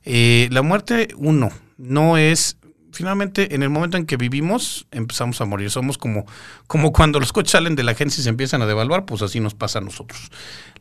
[0.05, 2.57] Eh, la muerte, uno, no es
[2.95, 5.71] finalmente en el momento en que vivimos empezamos a morir.
[5.71, 6.27] Somos como,
[6.67, 9.41] como cuando los coches salen de la agencia y se empiezan a devaluar, pues así
[9.41, 10.31] nos pasa a nosotros.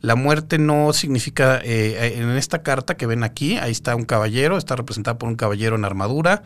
[0.00, 4.56] La muerte no significa, eh, en esta carta que ven aquí, ahí está un caballero,
[4.56, 6.42] está representado por un caballero en armadura,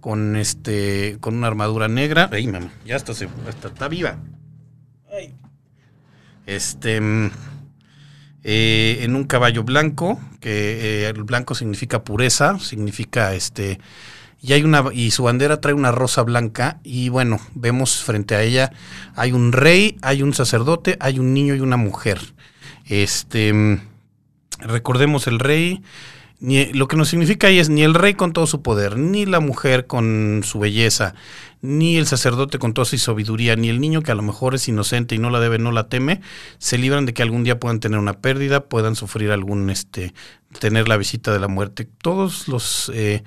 [0.00, 2.30] con este, con una armadura negra.
[2.32, 4.18] Ay, mamá, ya está, está, viva.
[6.46, 7.30] Este, mm,
[8.50, 13.78] eh, en un caballo blanco, que eh, el blanco significa pureza, significa este
[14.40, 18.42] y hay una y su bandera trae una rosa blanca y bueno, vemos frente a
[18.42, 18.72] ella
[19.16, 22.20] hay un rey, hay un sacerdote, hay un niño y una mujer.
[22.86, 23.82] Este
[24.60, 25.82] recordemos el rey
[26.40, 29.26] ni, lo que nos significa ahí es ni el rey con todo su poder, ni
[29.26, 31.14] la mujer con su belleza,
[31.60, 34.68] ni el sacerdote con toda su sabiduría, ni el niño que a lo mejor es
[34.68, 36.20] inocente y no la debe, no la teme,
[36.58, 40.14] se libran de que algún día puedan tener una pérdida, puedan sufrir algún, este,
[40.58, 41.88] tener la visita de la muerte.
[42.00, 43.22] Todos los eh,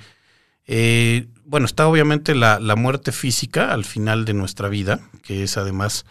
[0.68, 6.06] eh, bueno, está obviamente la, muerte física al final de nuestra vida, que es además,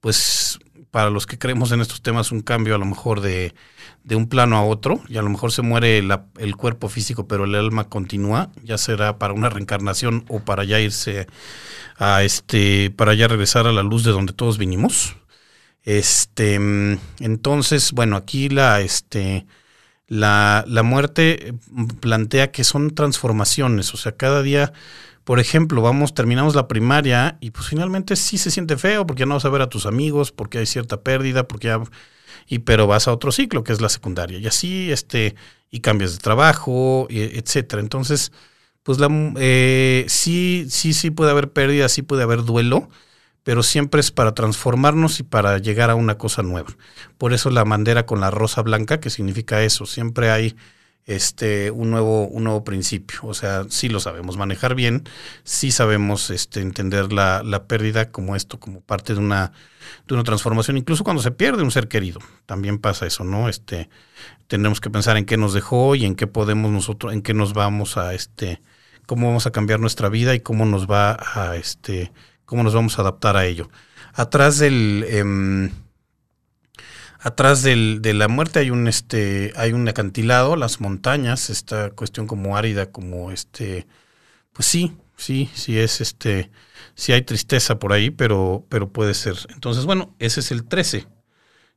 [0.00, 0.58] pues,
[0.92, 3.54] para los que creemos en estos temas, un cambio a lo mejor de,
[4.10, 7.54] un plano a otro, y a lo mejor se muere el cuerpo físico, pero el
[7.54, 11.26] alma continúa, ya será para una reencarnación o para ya irse
[11.96, 15.16] a este, para ya regresar a la luz de donde todos vinimos.
[15.82, 16.56] Este,
[17.20, 19.46] entonces, bueno, aquí la, este,
[20.08, 21.54] la, la muerte
[22.00, 24.74] plantea que son transformaciones, o sea, cada día
[25.24, 29.26] por ejemplo, vamos, terminamos la primaria y pues finalmente sí se siente feo porque ya
[29.26, 31.80] no vas a ver a tus amigos, porque hay cierta pérdida, porque ya,
[32.48, 35.36] y pero vas a otro ciclo que es la secundaria y así, este,
[35.70, 37.80] y cambias de trabajo, etcétera.
[37.80, 38.32] Entonces,
[38.82, 39.08] pues la,
[39.38, 42.88] eh, sí, sí, sí puede haber pérdida, sí puede haber duelo,
[43.44, 46.70] pero siempre es para transformarnos y para llegar a una cosa nueva.
[47.18, 50.56] Por eso la bandera con la rosa blanca, que significa eso, siempre hay
[51.06, 55.04] este un nuevo un nuevo principio, o sea, sí lo sabemos manejar bien,
[55.44, 59.52] sí sabemos este entender la, la pérdida como esto, como parte de una
[60.06, 63.48] de una transformación, incluso cuando se pierde un ser querido, también pasa eso, ¿no?
[63.48, 63.88] Este
[64.46, 67.52] tenemos que pensar en qué nos dejó y en qué podemos nosotros en qué nos
[67.52, 68.62] vamos a este
[69.06, 72.12] cómo vamos a cambiar nuestra vida y cómo nos va a este
[72.44, 73.70] cómo nos vamos a adaptar a ello.
[74.14, 75.70] Atrás del em,
[77.22, 82.26] atrás del, de la muerte hay un este hay un acantilado, las montañas, esta cuestión
[82.26, 83.86] como árida, como este,
[84.52, 86.50] pues sí, sí, sí es este,
[86.94, 89.36] sí hay tristeza por ahí, pero, pero puede ser.
[89.54, 91.06] Entonces, bueno, ese es el 13.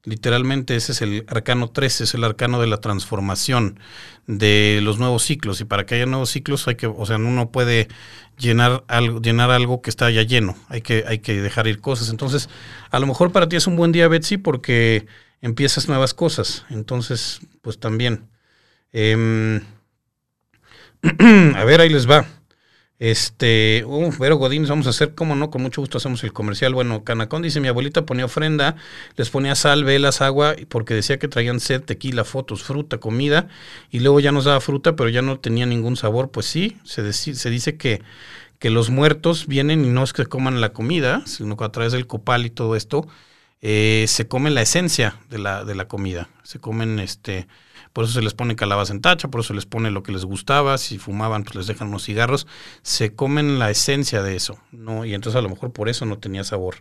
[0.04, 3.80] Literalmente ese es el arcano 13, es el arcano de la transformación
[4.28, 5.62] de los nuevos ciclos.
[5.62, 7.88] Y para que haya nuevos ciclos hay que, o sea, uno puede
[8.38, 10.56] llenar algo, llenar algo que está ya lleno.
[10.70, 12.10] Hay que, hay que dejar ir cosas.
[12.10, 12.50] Entonces,
[12.92, 15.08] a lo mejor para ti es un buen día, Betsy, porque
[15.42, 16.66] empiezas nuevas cosas.
[16.70, 18.28] Entonces, pues también.
[18.92, 19.62] Em,
[21.56, 22.26] a ver, ahí les va.
[22.98, 26.74] Este, uh, Vero Godínez, vamos a hacer, como no, con mucho gusto hacemos el comercial.
[26.74, 28.78] Bueno, Canacón dice, mi abuelita ponía ofrenda,
[29.18, 33.50] les ponía sal, velas, agua, porque decía que traían sed, tequila, fotos, fruta, comida,
[33.92, 36.32] y luego ya nos daba fruta, pero ya no tenía ningún sabor.
[36.32, 38.02] Pues sí, se, se dice que,
[38.60, 41.92] que los muertos vienen y no es que coman la comida, sino que a través
[41.92, 43.08] del copal y todo esto,
[43.68, 46.30] eh, se comen la esencia de la, de la comida.
[46.44, 47.48] Se comen este
[47.94, 50.12] por eso se les pone calabaza en tacha, por eso se les pone lo que
[50.12, 52.46] les gustaba, si fumaban pues les dejan unos cigarros,
[52.82, 55.06] se comen la esencia de eso, ¿no?
[55.06, 56.76] Y entonces a lo mejor por eso no tenía sabor.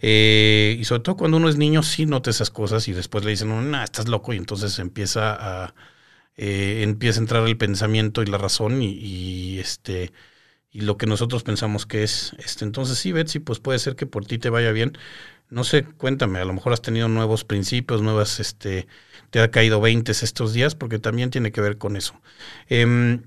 [0.00, 3.32] Eh, y sobre todo cuando uno es niño sí nota esas cosas y después le
[3.32, 5.74] dicen, no, estás loco y entonces empieza a,
[6.36, 10.10] eh, empieza a entrar el pensamiento y la razón y, este
[10.72, 12.34] y lo que nosotros pensamos que es.
[12.38, 14.96] Este, entonces sí, Betsy, pues puede ser que por ti te vaya bien.
[15.48, 18.88] No sé, cuéntame, a lo mejor has tenido nuevos principios, nuevas este,
[19.30, 22.20] te ha caído 20 estos días, porque también tiene que ver con eso.
[22.68, 23.20] Eh,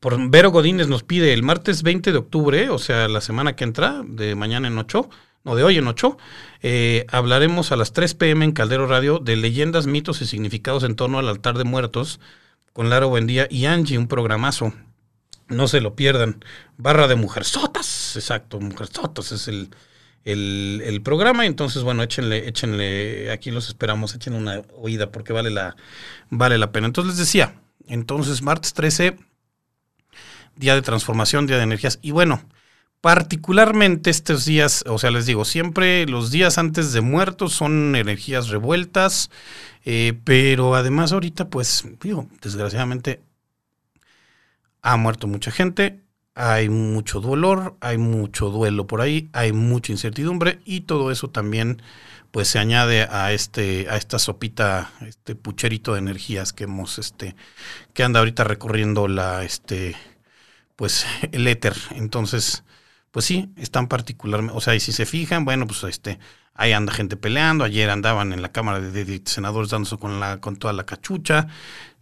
[0.00, 3.64] por Vero Godínez nos pide el martes 20 de octubre, o sea, la semana que
[3.64, 5.08] entra, de mañana en 8,
[5.44, 6.16] no, de hoy en 8,
[6.62, 10.96] eh, hablaremos a las 3 pm en Caldero Radio de leyendas, mitos y significados en
[10.96, 12.20] torno al altar de muertos
[12.72, 14.74] con Lara Buendía y Angie, un programazo.
[15.48, 16.44] No se lo pierdan.
[16.76, 19.70] Barra de Mujerzotas, exacto, Mujerzotas es el,
[20.26, 21.46] el, programa.
[21.46, 25.76] Entonces, bueno, échenle, échenle, aquí los esperamos, echen una oída porque vale la,
[26.30, 26.86] vale la pena.
[26.86, 27.54] Entonces les decía,
[27.86, 29.16] entonces martes 13,
[30.56, 31.98] día de transformación, día de energías.
[32.02, 32.42] Y bueno,
[33.00, 38.48] particularmente estos días, o sea, les digo, siempre los días antes de muertos son energías
[38.48, 39.30] revueltas,
[39.84, 43.20] eh, pero además ahorita, pues, digo, desgraciadamente
[44.82, 46.00] ha muerto mucha gente,
[46.36, 51.82] hay mucho dolor, hay mucho duelo por ahí, hay mucha incertidumbre y todo eso también
[52.30, 57.34] pues se añade a este a esta sopita este pucherito de energías que hemos este
[57.94, 59.96] que anda ahorita recorriendo la este
[60.76, 61.74] pues el éter.
[61.92, 62.62] Entonces,
[63.10, 66.18] pues sí, están particularmente, o sea, y si se fijan, bueno, pues este
[66.54, 70.56] ahí anda gente peleando, ayer andaban en la Cámara de, Senadores dándose con la con
[70.56, 71.48] toda la cachucha.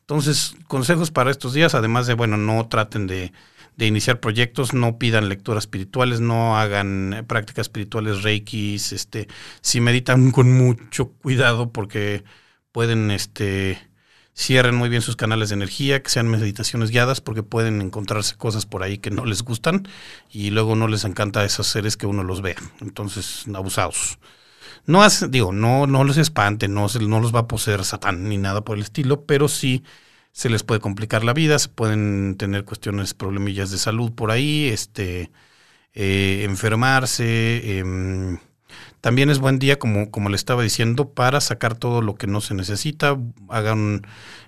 [0.00, 3.32] Entonces, consejos para estos días, además de bueno, no traten de
[3.76, 9.28] de iniciar proyectos, no pidan lecturas espirituales, no hagan prácticas espirituales reikis, este,
[9.60, 12.24] si meditan con mucho cuidado porque
[12.72, 13.78] pueden, este,
[14.36, 18.66] cierren muy bien sus canales de energía, que sean meditaciones guiadas porque pueden encontrarse cosas
[18.66, 19.88] por ahí que no les gustan
[20.30, 22.56] y luego no les encanta a esos seres que uno los vea.
[22.80, 24.18] Entonces, abusados.
[24.86, 28.36] No hace, digo, no, no les espante, no, no los va a poseer Satán ni
[28.36, 29.82] nada por el estilo, pero sí
[30.34, 34.66] se les puede complicar la vida, se pueden tener cuestiones, problemillas de salud por ahí,
[34.68, 35.30] este,
[35.94, 37.78] eh, enfermarse.
[37.78, 38.38] Em,
[39.00, 42.40] también es buen día, como, como le estaba diciendo, para sacar todo lo que no
[42.40, 43.16] se necesita.
[43.48, 44.02] Hagan,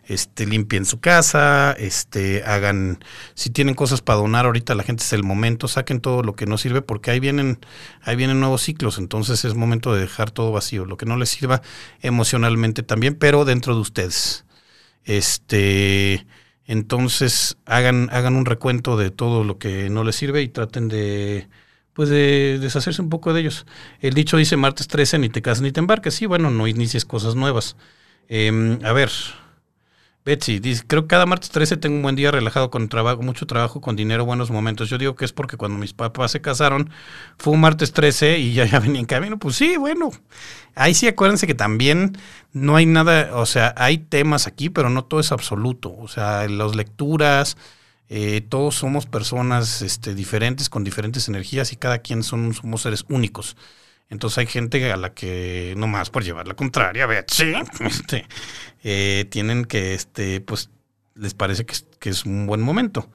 [0.06, 2.98] este, limpien su casa, este, hagan,
[3.34, 6.46] si tienen cosas para donar ahorita, la gente es el momento, saquen todo lo que
[6.46, 7.60] no sirve, porque ahí vienen,
[8.02, 11.28] ahí vienen nuevos ciclos, entonces es momento de dejar todo vacío, lo que no les
[11.28, 11.62] sirva
[12.00, 14.46] emocionalmente también, pero dentro de ustedes.
[15.06, 16.26] Este,
[16.66, 21.48] entonces hagan, hagan un recuento de todo lo que no les sirve y traten de,
[21.94, 23.66] pues de deshacerse un poco de ellos.
[24.00, 26.14] El dicho dice martes 13, ni te casas ni te embarques.
[26.14, 27.76] Sí, bueno, no inicies cosas nuevas.
[28.28, 29.10] Em, a ver,
[30.26, 33.46] Betsy dice, creo que cada martes 13 tengo un buen día relajado con trabajo, mucho
[33.46, 34.90] trabajo, con dinero, buenos momentos.
[34.90, 36.90] Yo digo que es porque cuando mis papás se casaron
[37.38, 39.38] fue un martes 13 y ya, ya venía en camino.
[39.38, 40.10] Pues sí, bueno.
[40.74, 42.18] Ahí sí acuérdense que también
[42.52, 45.96] no hay nada, o sea, hay temas aquí, pero no todo es absoluto.
[45.96, 47.56] O sea, las lecturas,
[48.08, 53.04] eh, todos somos personas este, diferentes, con diferentes energías y cada quien son, somos seres
[53.08, 53.56] únicos.
[54.08, 58.26] Entonces hay gente a la que, nomás por llevar la contraria, Betsy, este,
[58.84, 60.70] eh, tienen que, este, pues,
[61.14, 63.10] les parece que es, un buen momento.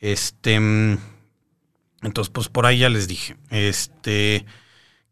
[0.00, 3.36] Este, entonces, pues por ahí ya les dije.
[3.50, 4.44] Este,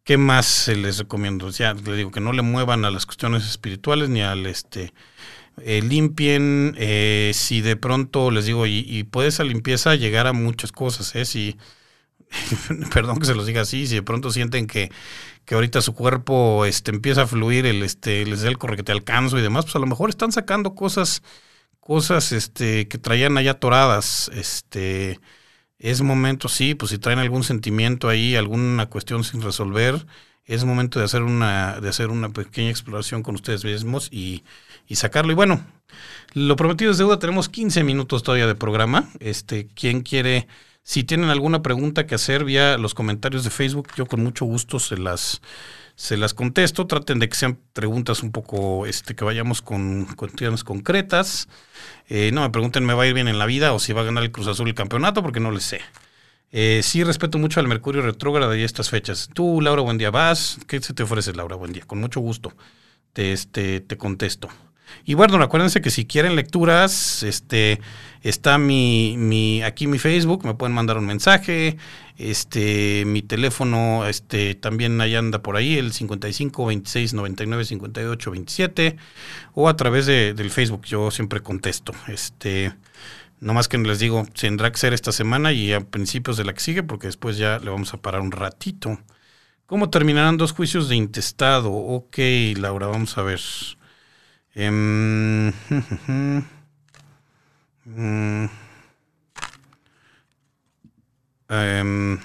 [0.04, 1.48] ¿qué más se les recomiendo?
[1.50, 4.92] Ya les digo que no le muevan a las cuestiones espirituales ni al este.
[5.62, 10.32] Eh, limpien, eh, si de pronto les digo, y, y, puede esa limpieza llegar a
[10.32, 11.26] muchas cosas, ¿eh?
[11.26, 11.56] Si,
[12.94, 14.90] perdón que se los diga así, si de pronto sienten que,
[15.44, 19.38] que ahorita su cuerpo este, empieza a fluir, el, este, les da el correquete alcanzo
[19.38, 21.22] y demás, pues a lo mejor están sacando cosas,
[21.80, 24.30] cosas este, que traían allá atoradas.
[24.34, 25.20] Este,
[25.78, 30.06] es momento, sí, pues si traen algún sentimiento ahí, alguna cuestión sin resolver,
[30.44, 34.44] es momento de hacer una, de hacer una pequeña exploración con ustedes mismos y,
[34.88, 35.32] y sacarlo.
[35.32, 35.64] Y bueno,
[36.34, 39.08] lo prometido es deuda, tenemos 15 minutos todavía de programa.
[39.20, 40.46] Este, ¿quién quiere
[40.84, 44.80] si tienen alguna pregunta que hacer vía los comentarios de Facebook, yo con mucho gusto
[44.80, 45.40] se las,
[45.94, 46.86] se las contesto.
[46.86, 51.48] Traten de que sean preguntas un poco, este, que vayamos con cuestiones concretas.
[52.08, 54.00] Eh, no me pregunten, ¿me va a ir bien en la vida o si va
[54.00, 55.22] a ganar el Cruz Azul el campeonato?
[55.22, 55.80] Porque no les sé.
[56.50, 59.30] Eh, sí respeto mucho al Mercurio retrógrado y estas fechas.
[59.32, 60.58] Tú, Laura, buen día, vas.
[60.66, 61.56] ¿Qué se te ofrece, Laura?
[61.56, 61.84] Buen día.
[61.86, 62.52] Con mucho gusto.
[63.12, 64.48] Te, este, te contesto.
[65.05, 67.80] Y bueno, acuérdense que si quieren lecturas, este
[68.22, 71.76] está mi, mi, aquí mi Facebook, me pueden mandar un mensaje,
[72.16, 78.97] este, mi teléfono, este, también ahí anda por ahí, el 55 26 99 58 27,
[79.55, 81.93] o a través de, del Facebook, yo siempre contesto.
[82.09, 82.72] Este,
[83.40, 86.55] no más que les digo, tendrá que ser esta semana y a principios de la
[86.55, 89.01] que sigue, porque después ya le vamos a parar un ratito.
[89.66, 91.72] ¿Cómo terminarán dos juicios de intestado?
[91.72, 92.18] Ok,
[92.57, 93.40] Laura, vamos a ver.
[94.55, 95.48] Em,
[97.86, 98.44] mm,
[101.48, 102.18] em,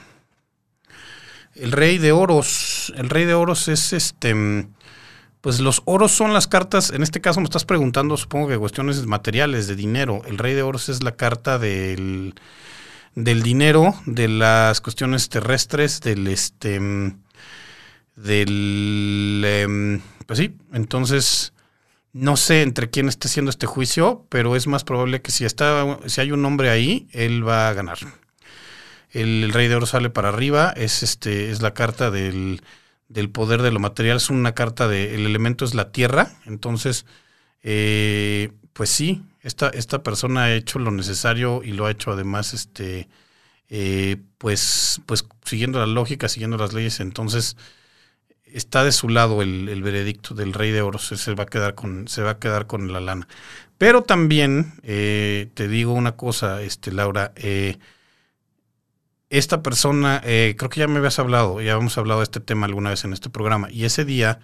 [1.56, 2.94] el rey de oros.
[2.98, 4.36] El rey de oros es este.
[5.42, 6.92] Pues los oros son las cartas.
[6.92, 10.22] En este caso me estás preguntando, supongo que cuestiones materiales, de dinero.
[10.26, 12.36] El rey de oros es la carta del,
[13.16, 16.80] del dinero, de las cuestiones terrestres, del este.
[18.16, 19.44] Del.
[19.46, 21.54] Em, pues sí, entonces
[22.14, 26.00] no sé entre quién esté haciendo este juicio, pero es más probable que si, está,
[26.08, 27.98] si hay un hombre ahí, él va a ganar.
[29.12, 32.62] El, rey de oro sale para arriba, es, este, es la carta del,
[33.32, 37.06] poder de lo material, es una carta de, el elemento es la tierra, entonces,
[37.64, 42.54] eh, pues sí, esta, esta persona ha hecho lo necesario y lo ha hecho además,
[42.54, 43.08] este,
[43.70, 47.58] eh, pues, pues siguiendo la lógica, siguiendo las leyes, entonces
[48.54, 52.08] está de su lado el, veredicto del rey de oro, se, va a quedar con,
[52.08, 53.28] se va a quedar con la lana.
[53.78, 57.78] Pero también eh, te digo una cosa, este, Laura, eh,
[59.30, 62.66] esta persona, eh, creo que ya me habías hablado, ya hemos hablado de este tema
[62.66, 64.40] alguna vez en este programa, y ese día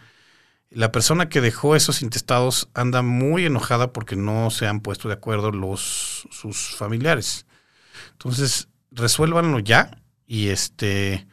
[0.74, 5.14] la persona que dejó esos intestados anda muy enojada porque no se han puesto de
[5.14, 7.46] acuerdo los sus familiares.
[8.14, 11.28] Entonces, resuélvanlo ya y este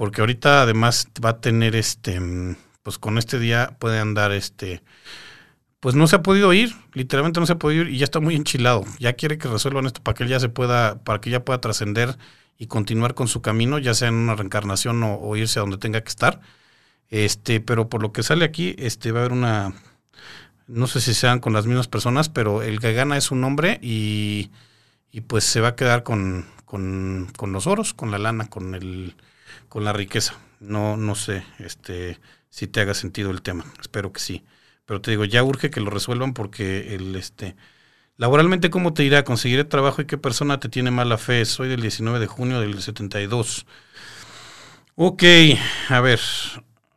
[0.00, 2.18] porque ahorita además va a tener este
[2.82, 4.82] pues con este día puede andar este
[5.78, 8.18] pues no se ha podido ir, literalmente no se ha podido ir y ya está
[8.18, 8.82] muy enchilado.
[8.98, 11.60] Ya quiere que resuelvan esto para que él ya se pueda para que ya pueda
[11.60, 12.16] trascender
[12.56, 16.00] y continuar con su camino, ya sea en una reencarnación o, irse a donde tenga
[16.00, 16.40] que estar.
[17.10, 19.74] Este, pero por lo que sale aquí, este va a haber una
[20.66, 23.78] no sé si sean con las mismas personas, pero el que gana es un hombre
[23.82, 24.50] y,
[25.12, 28.74] y pues se va a quedar con, con, con los oros, con la lana, con
[28.74, 29.14] el
[29.68, 30.34] con la riqueza.
[30.60, 32.18] No, no sé este,
[32.50, 33.64] si te haga sentido el tema.
[33.80, 34.44] Espero que sí.
[34.86, 37.56] Pero te digo, ya urge que lo resuelvan porque el este
[38.20, 41.44] laboralmente cómo te irá, conseguir trabajo y qué persona te tiene mala fe.
[41.46, 43.66] Soy del 19 de junio del 72.
[44.94, 45.22] Ok,
[45.88, 46.20] a ver,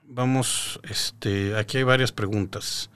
[0.03, 2.89] vamos, este, aquí hay varias preguntas.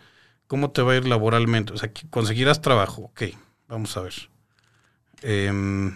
[0.48, 1.72] ¿Cómo te va a ir laboralmente?
[1.72, 3.04] O sea, conseguirás trabajo.
[3.04, 3.24] Ok,
[3.70, 4.14] vamos a ver.
[5.22, 5.96] Em,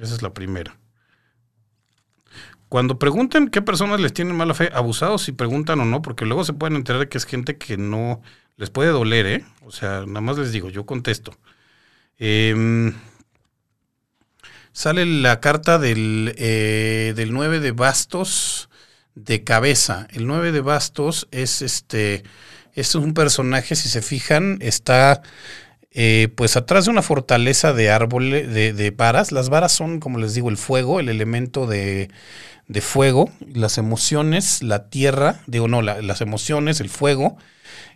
[0.00, 0.79] esa es la primera.
[2.70, 6.44] Cuando pregunten qué personas les tienen mala fe, abusados si preguntan o no, porque luego
[6.44, 8.22] se pueden enterar que es gente que no
[8.56, 9.44] les puede doler, ¿eh?
[9.62, 11.36] O sea, nada más les digo, yo contesto.
[12.16, 12.94] Em,
[14.70, 18.70] sale la carta del, eh, del 9 de bastos
[19.16, 20.06] de cabeza.
[20.12, 22.22] El 9 de bastos es este,
[22.74, 25.22] es un personaje, si se fijan, está
[25.92, 29.32] eh, pues atrás de una fortaleza de árboles, de, de, varas.
[29.32, 32.10] Las varas son, como les digo, el fuego, el elemento de,
[32.68, 37.36] de fuego, las emociones, la tierra, digo no, las emociones, el fuego,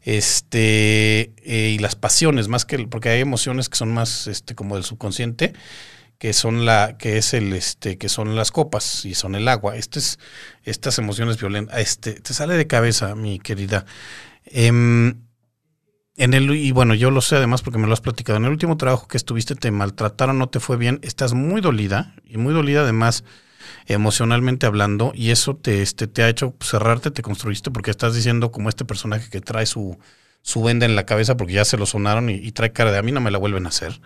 [0.02, 4.74] este, eh, y las pasiones, más que, porque hay emociones que son más, este, como
[4.74, 5.52] del subconsciente,
[6.18, 9.76] que son la, que es el, este, que son las copas y son el agua.
[9.76, 10.18] Este es,
[10.64, 13.86] estas emociones violentas, este, te sale de cabeza, mi querida.
[14.44, 15.20] Em,
[16.16, 18.36] en el, y bueno, yo lo sé además porque me lo has platicado.
[18.36, 22.14] En el último trabajo que estuviste, te maltrataron, no te fue bien, estás muy dolida,
[22.24, 23.24] y muy dolida además
[23.86, 28.50] emocionalmente hablando y eso te, este, te ha hecho cerrarte, te construiste porque estás diciendo
[28.50, 29.98] como este personaje que trae su,
[30.42, 33.02] su venda en la cabeza porque ya se lo sonaron y, trae cara de a
[33.02, 34.00] mí no me la vuelven a hacer.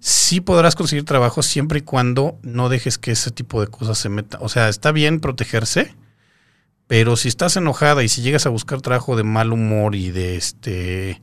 [0.00, 4.10] Sí podrás conseguir trabajo siempre y cuando no dejes que ese tipo de cosas se
[4.10, 4.40] metan.
[4.42, 5.94] O sea, está bien protegerse,
[6.86, 10.36] pero si estás enojada y si llegas a buscar trabajo de mal humor y de
[10.36, 11.22] este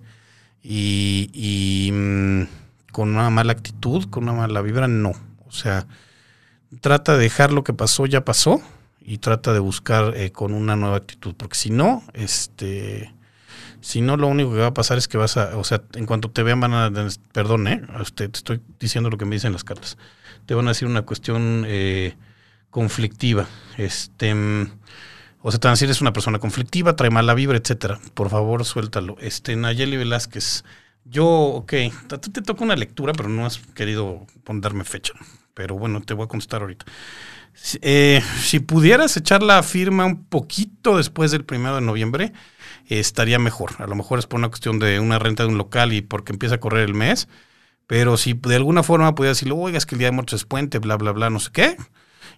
[0.64, 2.48] y, y mm,
[2.92, 5.12] con una mala actitud, con una mala vibra, no.
[5.48, 5.88] O sea,
[6.82, 8.62] trata de dejar lo que pasó, ya pasó,
[9.02, 13.14] y trata de buscar eh, con una nueva actitud, porque si no, este,
[13.82, 16.06] si no, lo único que va a pasar es que vas a, o sea, en
[16.06, 16.92] cuanto te vean van a,
[17.34, 19.98] perdón, eh, usted, te estoy diciendo lo que me dicen las cartas,
[20.46, 22.16] te van a decir una cuestión eh,
[22.70, 23.48] conflictiva,
[23.78, 24.36] este,
[25.42, 28.00] o sea, te van a decir es una persona conflictiva, trae mala vibra, etcétera.
[28.14, 29.18] Por favor, suéltalo.
[29.20, 30.64] Este, Nayeli Velázquez,
[31.06, 31.74] yo, ok,
[32.08, 35.14] tú te toca una lectura, pero no has querido ponerme fecha
[35.54, 36.86] pero bueno, te voy a contestar ahorita.
[37.82, 42.34] Eh, si pudieras echar la firma un poquito después del primero de noviembre,
[42.88, 43.72] estaría mejor.
[43.80, 46.32] A lo mejor es por una cuestión de una renta de un local y porque
[46.34, 47.28] empieza a correr el mes.
[47.88, 50.46] Pero si de alguna forma pudieras decirle, oiga, es que el día de muertos es
[50.46, 51.78] puente, bla, bla, bla, no sé qué,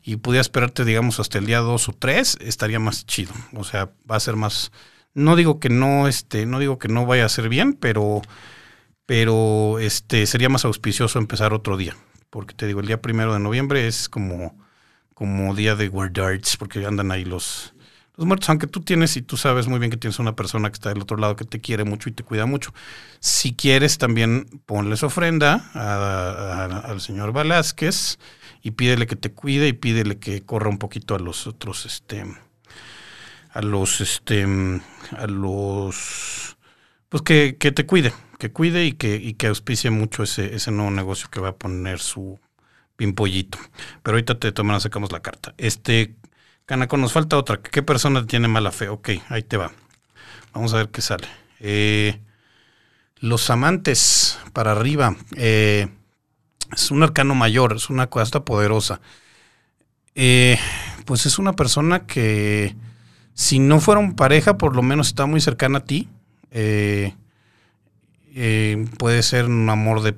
[0.04, 3.34] y pudieras esperarte, digamos, hasta el día 2 o 3, estaría más chido.
[3.56, 4.72] O sea, va a ser más.
[5.14, 8.22] No digo que no, este, no digo que no vaya a ser bien, pero,
[9.06, 11.96] pero este, sería más auspicioso empezar otro día
[12.34, 14.58] porque te digo, el día primero de noviembre es como,
[15.14, 17.76] como día de War Darts, porque andan ahí los,
[18.16, 20.76] los muertos, aunque tú tienes y tú sabes muy bien que tienes una persona que
[20.76, 22.74] está del otro lado que te quiere mucho y te cuida mucho.
[23.20, 28.20] Si quieres, también ponles ofrenda al señor Velázquez
[28.62, 32.24] y pídele que te cuide y pídele que corra un poquito a los otros, este,
[33.52, 34.46] a los, este,
[35.18, 36.58] a los,
[37.10, 40.72] pues que, que te cuide, que cuide y que, y que auspicie mucho ese, ese
[40.72, 42.40] nuevo negocio que va a poner su
[42.96, 43.58] pimpollito.
[44.04, 45.56] Pero ahorita te toman, sacamos la carta.
[45.58, 46.16] Este,
[46.66, 47.62] Canaco, nos falta otra.
[47.62, 48.90] ¿Qué persona tiene mala fe?
[48.90, 49.72] Ok, ahí te va.
[50.54, 51.28] Vamos a ver qué sale.
[51.60, 52.20] Eh,
[53.18, 55.16] los amantes para arriba.
[55.36, 55.88] Eh,
[56.72, 59.02] es un arcano mayor, es una cuesta poderosa.
[60.16, 60.58] Eh,
[61.06, 62.76] pues es una persona que,
[63.34, 66.08] si no fueron pareja, por lo menos está muy cercana a ti.
[68.36, 70.14] Eh, puede ser un amor de,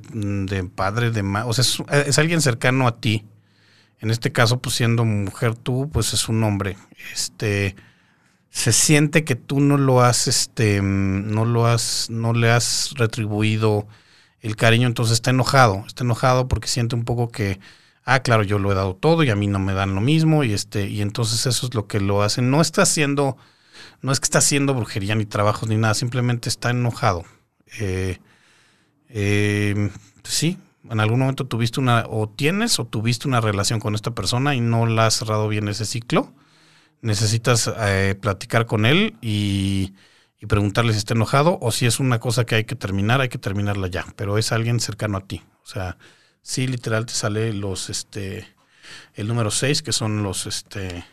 [0.64, 1.66] padre, de madre, o sea,
[2.06, 3.26] es, alguien cercano a ti.
[4.00, 6.78] En este caso, pues siendo mujer tú, pues es un hombre.
[7.14, 7.76] Este
[8.50, 13.88] se siente que tú no lo has, este, no lo has, no le has retribuido
[14.39, 17.60] el cariño, entonces está enojado, está enojado porque siente un poco que
[18.06, 20.43] ah, claro, yo lo he dado todo y a mí no me dan lo mismo
[20.43, 22.50] y este y entonces eso es lo que lo hacen.
[22.52, 23.38] No está haciendo,
[24.02, 27.26] no es que está haciendo brujería ni trabajos ni nada, simplemente está enojado.
[27.80, 28.20] Eh,
[29.10, 29.89] eh,
[30.24, 30.58] sí,
[30.90, 34.62] en algún momento tuviste una, o tienes o tuviste una relación con esta persona y
[34.62, 36.34] no la has cerrado bien ese ciclo.
[37.02, 39.94] Necesitas eh, platicar con él y,
[40.40, 43.30] y, preguntarle si está enojado o si es una cosa que hay que terminar, hay
[43.30, 44.06] que terminarla ya.
[44.16, 45.44] Pero es alguien cercano a ti.
[45.64, 45.98] O sea,
[46.42, 48.48] sí, literal te sale los, este,
[49.14, 51.06] el número 6, que son los, este,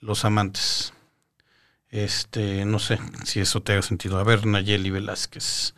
[0.00, 0.92] los amantes.
[1.90, 4.18] Este, no sé si eso te haga sentido.
[4.18, 5.74] A ver, Nayeli Velázquez.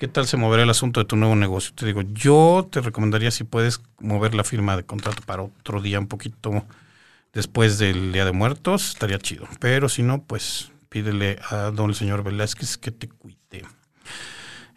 [0.00, 1.74] ¿Qué tal se moverá el asunto de tu nuevo negocio?
[1.74, 5.98] Te digo, yo te recomendaría si puedes mover la firma de contrato para otro día
[5.98, 6.64] un poquito
[7.34, 9.46] después del Día de Muertos, estaría chido.
[9.58, 13.66] Pero si no, pues pídele a don el señor Velázquez que te cuide.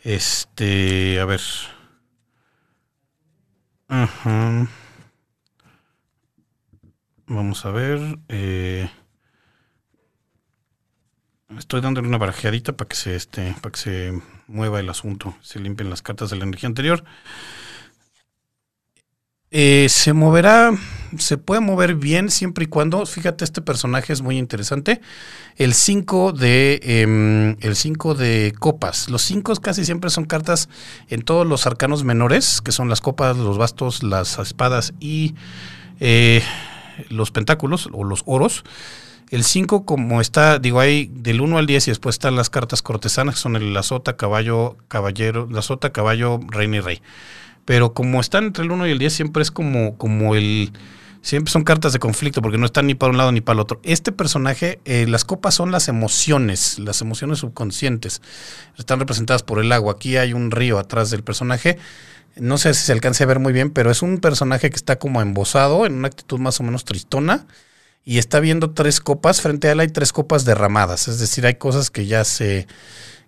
[0.01, 1.39] Este, a ver.
[3.88, 4.67] Ajá.
[7.28, 8.19] Vamos a ver.
[8.28, 8.89] Eh,
[11.57, 15.59] estoy dándole una barajeadita para que se este, para que se mueva el asunto, se
[15.59, 17.03] limpien las cartas de la energía anterior.
[19.55, 20.71] Eh, se moverá,
[21.19, 24.99] se puede mover bien siempre y cuando, fíjate, este personaje es muy interesante.
[25.57, 29.09] El 5 de, em, el 5 de copas.
[29.09, 30.69] Los 5 casi siempre son cartas
[31.07, 35.35] en todos los arcanos menores, que son las copas, los bastos, las espadas y
[35.99, 36.41] eh,
[37.09, 38.63] los pentáculos o los oros.
[39.34, 42.84] El 5, como está, digo, hay del 1 al 10 y después están las cartas
[42.84, 47.01] cortesanas, que son el, la sota, caballo, caballero, la sota, caballo, reina y rey.
[47.65, 50.71] Pero como están entre el 1 y el 10, siempre es como, como el.
[51.23, 53.61] Siempre son cartas de conflicto porque no están ni para un lado ni para el
[53.61, 53.79] otro.
[53.81, 58.21] Este personaje, eh, las copas son las emociones, las emociones subconscientes.
[58.77, 59.93] Están representadas por el agua.
[59.93, 61.79] Aquí hay un río atrás del personaje.
[62.36, 64.99] No sé si se alcance a ver muy bien, pero es un personaje que está
[64.99, 67.47] como embosado en una actitud más o menos tristona
[68.06, 71.56] y está viendo tres copas, frente a él hay tres copas derramadas, es decir, hay
[71.56, 72.68] cosas que ya se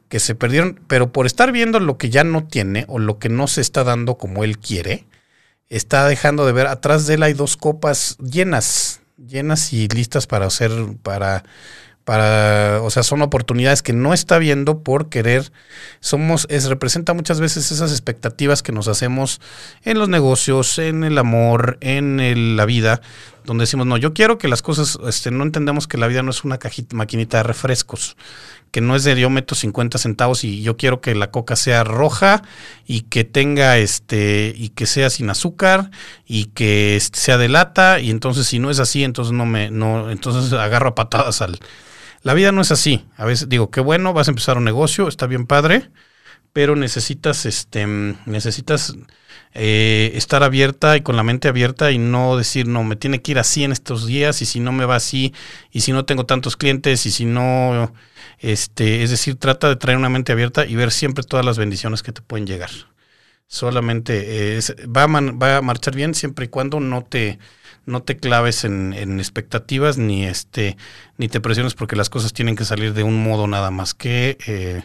[0.10, 3.28] que se perdieron, pero por estar viendo lo que ya no tiene o lo que
[3.30, 5.06] no se está dando como él quiere,
[5.68, 10.46] está dejando de ver atrás de él hay dos copas llenas, llenas y listas para
[10.46, 10.72] hacer
[11.02, 11.44] para
[12.06, 15.52] para, o sea, son oportunidades que no está viendo por querer.
[16.00, 19.42] Somos, es, representa muchas veces esas expectativas que nos hacemos
[19.84, 23.02] en los negocios, en el amor, en la vida,
[23.46, 26.32] donde decimos, no, yo quiero que las cosas, este, no entendemos que la vida no
[26.32, 28.18] es una cajita, maquinita de refrescos,
[28.72, 31.84] que no es de yo meto 50 centavos y yo quiero que la coca sea
[31.84, 32.44] roja
[32.86, 35.92] y que tenga, este, y que sea sin azúcar
[36.26, 39.72] y que este, sea de lata y entonces si no es así, entonces no me,
[39.72, 41.60] no, entonces agarro a patadas al
[42.26, 43.06] la vida no es así.
[43.18, 45.92] A veces digo, qué bueno, vas a empezar un negocio, está bien padre,
[46.54, 47.86] pero necesitas, este,
[48.26, 48.96] necesitas
[49.56, 53.32] eh, estar abierta y con la mente abierta y no decir, no, me tiene que
[53.32, 55.34] ir así en estos días y si no me va así
[55.72, 57.94] y si no tengo tantos clientes y si no,
[58.40, 62.04] este, es decir, trata de traer una mente abierta y ver siempre todas las bendiciones
[62.04, 62.70] que te pueden llegar.
[63.48, 67.40] Solamente va, a va a marchar bien siempre y cuando no te
[67.86, 70.78] no te claves en, expectativas ni este
[71.18, 74.38] ni te presiones porque las cosas tienen que salir de un modo nada más que
[74.48, 74.84] eh,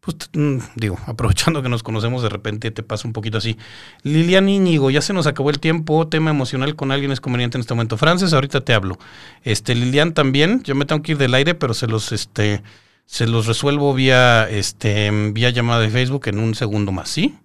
[0.00, 3.56] pues mm, digo aprovechando que nos conocemos de repente te pasa un poquito así
[4.02, 7.60] Lilian Íñigo ya se nos acabó el tiempo tema emocional con alguien es conveniente en
[7.60, 8.98] este momento Frances ahorita te hablo
[9.42, 12.62] este Lilian también yo me tengo que ir del aire pero se los este
[13.06, 17.38] se los resuelvo vía este vía llamada de Facebook en un segundo más sí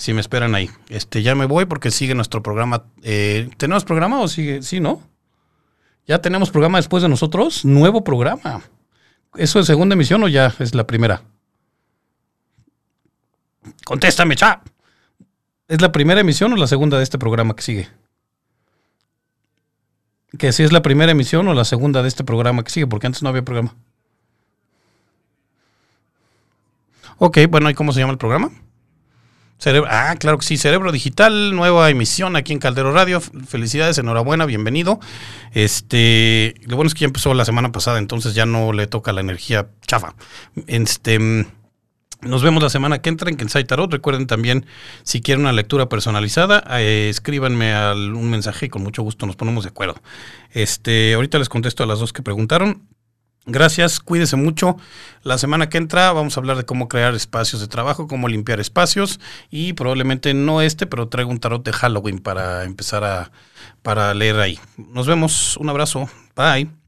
[0.00, 0.70] si me esperan ahí.
[0.88, 2.84] Este, ya me voy porque sigue nuestro programa.
[3.02, 4.62] Eh, ¿Tenemos programa o sigue?
[4.62, 5.02] Sí, ¿no?
[6.06, 7.64] Ya tenemos programa después de nosotros.
[7.64, 8.62] Nuevo programa.
[9.36, 11.22] ¿Eso es segunda emisión o ya es la primera?
[13.90, 14.62] Contéstame, cha.
[15.66, 17.88] ¿Es la primera emisión o la segunda de este programa que sigue?
[20.38, 23.08] Que si es la primera emisión o la segunda de este programa que sigue, porque
[23.08, 23.74] antes no había programa.
[27.18, 28.52] Ok, bueno, ¿y cómo se llama el programa?
[29.88, 33.20] ah, claro que sí, Cerebro Digital, nueva emisión aquí en Caldero Radio.
[33.20, 35.00] Felicidades, enhorabuena, bienvenido.
[35.50, 39.12] Este, lo bueno es que ya empezó la semana pasada, entonces ya no le toca
[39.12, 40.14] la energía chafa.
[40.68, 41.18] Este,
[42.22, 43.90] nos vemos la semana que entra en Kensai Tarot.
[43.90, 44.66] Recuerden también,
[45.02, 49.36] si quieren una lectura personalizada, eh, escríbanme al, un mensaje y con mucho gusto nos
[49.36, 50.00] ponemos de acuerdo.
[50.52, 52.88] Este, ahorita les contesto a las dos que preguntaron.
[53.46, 54.76] Gracias, cuídese mucho.
[55.22, 58.60] La semana que entra vamos a hablar de cómo crear espacios de trabajo, cómo limpiar
[58.60, 59.18] espacios
[59.50, 63.32] y probablemente no este, pero traigo un tarot de Halloween para empezar a
[63.82, 64.58] para leer ahí.
[64.76, 66.79] Nos vemos, un abrazo, bye.